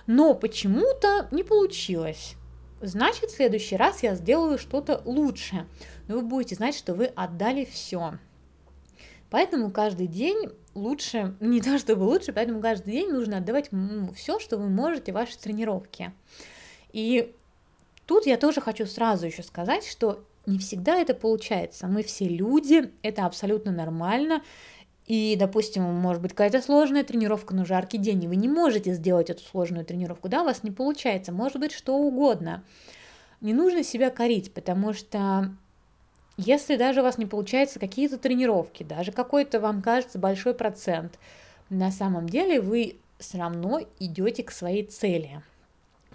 но 0.07 0.35
почему-то 0.35 1.27
не 1.31 1.43
получилось. 1.43 2.35
Значит, 2.83 3.31
в 3.31 3.37
следующий 3.37 3.77
раз 3.77 4.03
я 4.03 4.15
сделаю 4.15 4.59
что-то 4.59 5.01
лучше. 5.07 5.67
Но 6.07 6.17
вы 6.17 6.23
будете 6.23 6.55
знать, 6.55 6.77
что 6.77 6.95
вы 6.95 7.07
отдали 7.07 7.65
все. 7.65 8.19
Поэтому 9.31 9.71
каждый 9.71 10.07
день 10.07 10.51
лучше, 10.75 11.35
не 11.41 11.61
то 11.61 11.79
чтобы 11.79 12.05
лучше, 12.05 12.33
поэтому 12.33 12.61
каждый 12.61 12.93
день 12.93 13.11
нужно 13.11 13.39
отдавать 13.39 13.69
ну, 13.73 14.13
все, 14.13 14.39
что 14.39 14.57
вы 14.57 14.69
можете 14.69 15.13
в 15.13 15.17
вашей 15.17 15.39
тренировке. 15.39 16.13
И 16.93 17.35
тут 18.07 18.27
я 18.27 18.37
тоже 18.39 18.61
хочу 18.61 18.87
сразу 18.87 19.27
еще 19.27 19.43
сказать, 19.43 19.87
что 19.87 20.25
не 20.47 20.59
всегда 20.59 20.97
это 20.97 21.15
получается. 21.15 21.87
Мы 21.87 22.03
все 22.03 22.27
люди, 22.27 22.91
это 23.03 23.27
абсолютно 23.27 23.71
нормально. 23.71 24.43
И, 25.07 25.37
допустим, 25.39 25.83
может 25.85 26.23
быть 26.23 26.33
какая-то 26.33 26.61
сложная 26.61 27.03
тренировка 27.03 27.55
на 27.55 27.65
жаркий 27.65 27.99
день, 27.99 28.25
и 28.25 28.29
вы 28.29 28.37
не 28.37 28.49
можете 28.49 28.93
сделать 28.93 29.31
эту 29.31 29.43
сложную 29.43 29.85
тренировку, 29.85 30.29
да, 30.29 30.43
у 30.43 30.45
вас 30.45 30.63
не 30.63 30.71
получается, 30.71 31.33
может 31.33 31.59
быть 31.59 31.73
что 31.73 31.97
угодно. 31.97 32.63
Не 33.41 33.55
нужно 33.55 33.83
себя 33.83 34.11
корить, 34.11 34.53
потому 34.53 34.93
что 34.93 35.55
если 36.39 36.77
даже 36.77 37.01
у 37.01 37.03
вас 37.03 37.19
не 37.19 37.27
получается 37.27 37.81
какие-то 37.81 38.17
тренировки, 38.17 38.85
даже 38.85 39.11
какой-то 39.11 39.59
вам 39.61 39.83
кажется 39.83 40.19
большой 40.19 40.55
процент, 40.55 41.19
на 41.69 41.91
самом 41.91 42.29
деле 42.29 42.61
вы 42.61 42.97
все 43.19 43.39
равно 43.39 43.81
идете 43.99 44.45
к 44.45 44.53
своей 44.53 44.85
цели. 44.85 45.43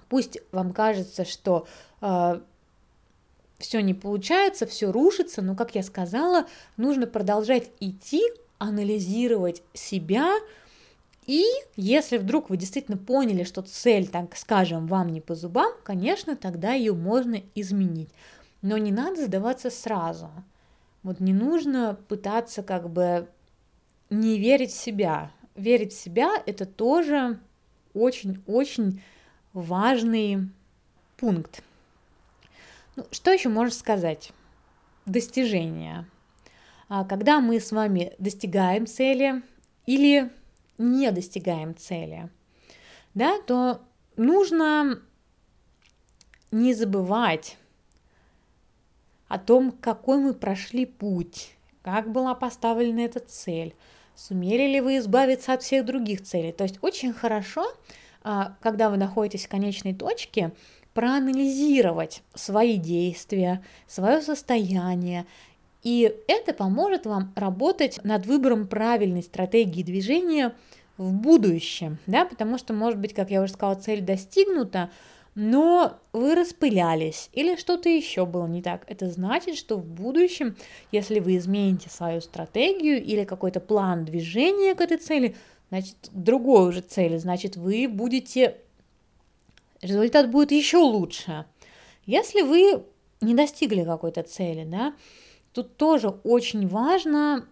Пусть 0.07 0.39
вам 0.53 0.71
кажется, 0.71 1.25
что 1.25 1.67
э, 2.01 2.39
все 3.57 3.81
не 3.81 3.93
получается, 3.93 4.65
все 4.65 4.91
рушится, 4.91 5.41
но, 5.41 5.55
как 5.55 5.75
я 5.75 5.83
сказала, 5.83 6.47
нужно 6.77 7.05
продолжать 7.05 7.69
идти 7.81 8.23
анализировать 8.59 9.62
себя, 9.73 10.31
и 11.25 11.43
если 11.75 12.17
вдруг 12.17 12.49
вы 12.49 12.55
действительно 12.55 12.97
поняли, 12.97 13.43
что 13.43 13.62
цель, 13.62 14.07
так 14.07 14.38
скажем, 14.38 14.88
вам 14.88 15.09
не 15.09 15.19
по 15.19 15.36
зубам, 15.36 15.73
конечно, 15.83 16.38
тогда 16.38 16.73
ее 16.73 16.93
можно 16.93 17.41
изменить. 17.55 18.09
Но 18.63 18.78
не 18.78 18.93
надо 18.93 19.26
сдаваться 19.26 19.69
сразу. 19.69 20.32
Вот 21.04 21.19
не 21.19 21.34
нужно 21.34 21.99
пытаться 22.08 22.63
как 22.63 22.89
бы 22.89 23.28
не 24.10 24.39
верить 24.39 24.71
в 24.71 24.80
себя. 24.80 25.32
Верить 25.56 25.91
в 25.91 26.02
себя– 26.02 26.41
это 26.45 26.65
тоже 26.65 27.39
очень-очень 27.93 29.04
важный 29.52 30.49
пункт. 31.17 31.62
Ну, 32.95 33.06
что 33.12 33.32
еще 33.32 33.49
можно 33.49 33.76
сказать? 33.76 34.32
Достижения. 35.06 36.08
А 36.88 37.04
когда 37.04 37.41
мы 37.41 37.60
с 37.60 37.73
вами 37.73 38.13
достигаем 38.17 38.88
цели 38.88 39.43
или 39.86 40.32
не 40.78 41.12
достигаем 41.12 41.76
цели, 41.76 42.30
да, 43.13 43.41
то 43.41 43.82
нужно 44.15 45.02
не 46.52 46.73
забывать 46.73 47.58
о 49.27 49.39
том, 49.39 49.71
какой 49.71 50.17
мы 50.17 50.33
прошли 50.33 50.86
путь, 50.86 51.55
как 51.81 52.12
была 52.12 52.36
поставлена 52.36 53.01
эта 53.01 53.19
цель, 53.19 53.73
сумели 54.15 54.71
ли 54.71 54.81
вы 54.81 54.97
избавиться 54.97 55.53
от 55.53 55.63
всех 55.63 55.86
других 55.86 56.23
целей. 56.23 56.51
То 56.51 56.63
есть 56.63 56.77
очень 56.81 57.13
хорошо, 57.13 57.65
а, 58.23 58.55
когда 58.62 58.89
вы 58.89 58.97
находитесь 58.97 59.45
в 59.45 59.49
конечной 59.49 59.93
точке, 59.93 60.51
проанализировать 60.93 62.21
свои 62.36 62.77
действия, 62.77 63.63
свое 63.88 64.21
состояние 64.21 65.25
и 65.83 66.15
это 66.27 66.53
поможет 66.53 67.05
вам 67.05 67.33
работать 67.36 67.99
над 68.03 68.25
выбором 68.25 68.67
правильной 68.67 69.21
стратегии 69.21 69.83
движения 69.83 70.53
в 70.97 71.12
будущем, 71.12 71.97
да, 72.07 72.25
потому 72.25 72.57
что, 72.57 72.73
может 72.73 72.99
быть, 72.99 73.13
как 73.13 73.29
я 73.29 73.41
уже 73.41 73.51
сказала, 73.53 73.75
цель 73.75 74.01
достигнута, 74.01 74.89
но 75.35 75.99
вы 76.11 76.35
распылялись 76.35 77.29
или 77.33 77.55
что-то 77.55 77.89
еще 77.89 78.25
было 78.25 78.45
не 78.45 78.61
так. 78.61 78.83
Это 78.87 79.09
значит, 79.09 79.55
что 79.55 79.77
в 79.77 79.85
будущем, 79.85 80.55
если 80.91 81.19
вы 81.19 81.37
измените 81.37 81.89
свою 81.89 82.21
стратегию 82.21 83.03
или 83.03 83.23
какой-то 83.23 83.59
план 83.59 84.05
движения 84.05 84.75
к 84.75 84.81
этой 84.81 84.97
цели, 84.97 85.35
значит, 85.69 85.95
к 86.11 86.15
другой 86.15 86.69
уже 86.69 86.81
цели, 86.81 87.17
значит, 87.17 87.55
вы 87.55 87.87
будете, 87.87 88.57
результат 89.81 90.29
будет 90.29 90.51
еще 90.51 90.77
лучше. 90.77 91.45
Если 92.05 92.41
вы 92.41 92.83
не 93.21 93.33
достигли 93.33 93.83
какой-то 93.83 94.21
цели, 94.23 94.65
да, 94.65 94.93
тут 95.51 95.77
тоже 95.77 96.09
очень 96.23 96.67
важно 96.67 97.47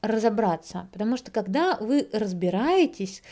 разобраться, 0.00 0.88
потому 0.92 1.16
что 1.16 1.30
когда 1.30 1.76
вы 1.80 2.08
разбираетесь, 2.12 3.22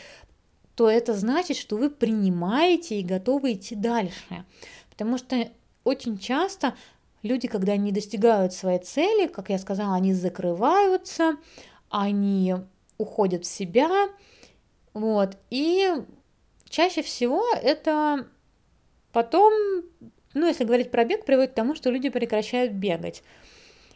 то 0.77 0.87
это 0.87 1.15
значит, 1.15 1.57
что 1.57 1.75
вы 1.75 1.89
принимаете 1.89 2.99
и 2.99 3.03
готовы 3.03 3.53
идти 3.53 3.73
дальше. 3.73 4.45
Потому 4.91 5.17
что 5.17 5.49
очень 5.83 6.19
часто 6.19 6.75
люди, 7.23 7.47
когда 7.47 7.75
не 7.77 7.91
достигают 7.91 8.53
своей 8.53 8.77
цели, 8.77 9.25
как 9.25 9.49
я 9.49 9.57
сказала, 9.57 9.95
они 9.95 10.13
закрываются, 10.13 11.37
они 11.89 12.57
уходят 12.99 13.43
в 13.43 13.49
себя, 13.49 13.89
вот, 14.93 15.35
и 15.49 15.93
чаще 16.69 17.01
всего 17.01 17.43
это 17.55 18.27
потом, 19.11 19.51
ну, 20.35 20.45
если 20.45 20.63
говорить 20.63 20.91
про 20.91 21.05
бег, 21.05 21.25
приводит 21.25 21.53
к 21.53 21.55
тому, 21.55 21.73
что 21.73 21.89
люди 21.89 22.09
прекращают 22.09 22.73
бегать. 22.73 23.23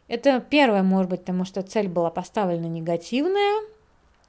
Это 0.08 0.39
первое, 0.39 0.82
может 0.82 1.12
быть, 1.12 1.20
потому 1.20 1.46
что 1.46 1.62
цель 1.62 1.88
была 1.88 2.10
поставлена 2.10 2.65
негативная, 2.65 3.62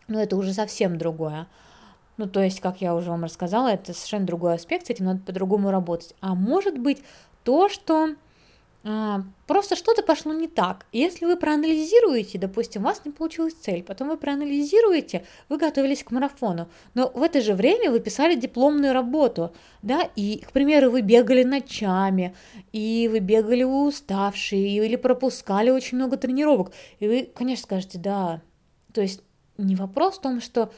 но 0.06 0.20
это 0.20 0.36
уже 0.36 0.52
совсем 0.52 0.98
другое. 0.98 1.48
Ну, 2.16 2.26
то 2.26 2.42
есть, 2.42 2.60
как 2.60 2.80
я 2.80 2.94
уже 2.94 3.10
вам 3.10 3.24
рассказала, 3.24 3.68
это 3.68 3.92
совершенно 3.94 4.26
другой 4.26 4.54
аспект, 4.54 4.86
с 4.86 4.90
этим 4.90 5.06
надо 5.06 5.20
по-другому 5.20 5.70
работать. 5.70 6.14
А 6.20 6.34
может 6.34 6.78
быть 6.78 7.02
то, 7.42 7.68
что 7.68 8.14
а, 8.84 9.22
просто 9.46 9.76
что-то 9.76 10.02
пошло 10.02 10.32
не 10.32 10.48
так. 10.48 10.86
Если 10.92 11.24
вы 11.24 11.36
проанализируете, 11.36 12.38
допустим, 12.38 12.82
у 12.82 12.86
вас 12.86 13.02
не 13.04 13.12
получилась 13.12 13.54
цель, 13.54 13.84
потом 13.84 14.08
вы 14.08 14.16
проанализируете, 14.16 15.24
вы 15.48 15.56
готовились 15.56 16.02
к 16.02 16.10
марафону, 16.10 16.68
но 16.94 17.08
в 17.14 17.22
это 17.22 17.40
же 17.40 17.54
время 17.54 17.92
вы 17.92 18.00
писали 18.00 18.34
дипломную 18.34 18.92
работу, 18.92 19.52
да, 19.82 20.08
и, 20.16 20.38
к 20.38 20.50
примеру, 20.50 20.90
вы 20.90 21.02
бегали 21.02 21.44
ночами, 21.44 22.34
и 22.72 23.08
вы 23.10 23.20
бегали 23.20 23.62
уставшие, 23.62 24.84
или 24.84 24.96
пропускали 24.96 25.70
очень 25.70 25.98
много 25.98 26.16
тренировок, 26.16 26.72
и 26.98 27.06
вы, 27.06 27.30
конечно, 27.32 27.62
скажете, 27.62 27.98
да, 27.98 28.42
то 28.92 29.00
есть 29.00 29.22
не 29.58 29.76
вопрос 29.76 30.16
в 30.16 30.22
том, 30.22 30.40
что 30.40 30.72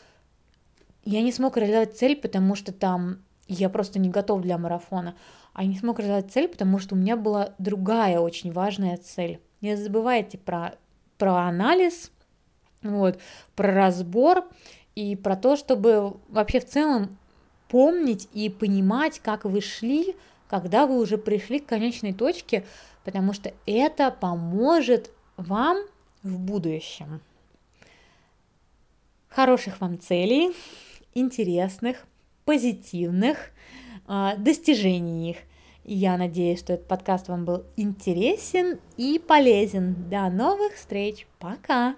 я 1.05 1.23
не 1.23 1.33
смог 1.33 1.57
реализовать 1.57 1.97
цель, 1.97 2.17
потому 2.17 2.55
что 2.55 2.73
там 2.73 3.19
я 3.47 3.69
просто 3.69 3.99
не 3.99 4.09
готов 4.09 4.43
для 4.43 4.59
марафона, 4.59 5.15
а 5.53 5.65
не 5.65 5.79
смог 5.79 5.99
реализовать 5.99 6.33
цель, 6.33 6.49
потому 6.49 6.79
что 6.79 6.95
у 6.95 6.99
меня 6.99 7.17
была 7.17 7.55
другая 7.59 8.19
очень 8.19 8.53
важная 8.53 8.97
цель. 8.97 9.41
Не 9.61 9.77
забывайте 9.77 10.39
про, 10.39 10.75
про 11.19 11.43
анализ, 11.43 12.11
вот, 12.83 13.19
про 13.55 13.73
разбор 13.73 14.45
и 14.95 15.17
про 15.17 15.37
то, 15.37 15.57
чтобы 15.57 16.17
вообще 16.29 16.61
в 16.61 16.67
целом 16.67 17.17
помнить 17.69 18.29
и 18.33 18.49
понимать, 18.49 19.21
как 19.21 19.45
вы 19.45 19.61
шли, 19.61 20.17
когда 20.49 20.87
вы 20.87 20.99
уже 20.99 21.19
пришли 21.19 21.59
к 21.59 21.67
конечной 21.67 22.13
точке, 22.13 22.65
потому 23.05 23.33
что 23.33 23.53
это 23.67 24.11
поможет 24.11 25.11
вам 25.37 25.79
в 26.23 26.39
будущем. 26.39 27.21
Хороших 29.29 29.81
вам 29.81 29.99
целей, 29.99 30.55
интересных, 31.15 32.07
позитивных 32.45 33.51
э, 34.07 34.33
достижений 34.39 35.31
их. 35.31 35.37
Я 35.85 36.17
надеюсь, 36.17 36.61
что 36.61 36.73
этот 36.73 36.89
подкаст 36.89 37.29
вам 37.29 37.45
был 37.45 37.65
интересен 37.77 38.79
и 38.97 39.19
полезен. 39.19 40.09
До 40.09 40.31
новых 40.31 40.75
встреч. 40.75 41.27
Пока! 41.39 41.97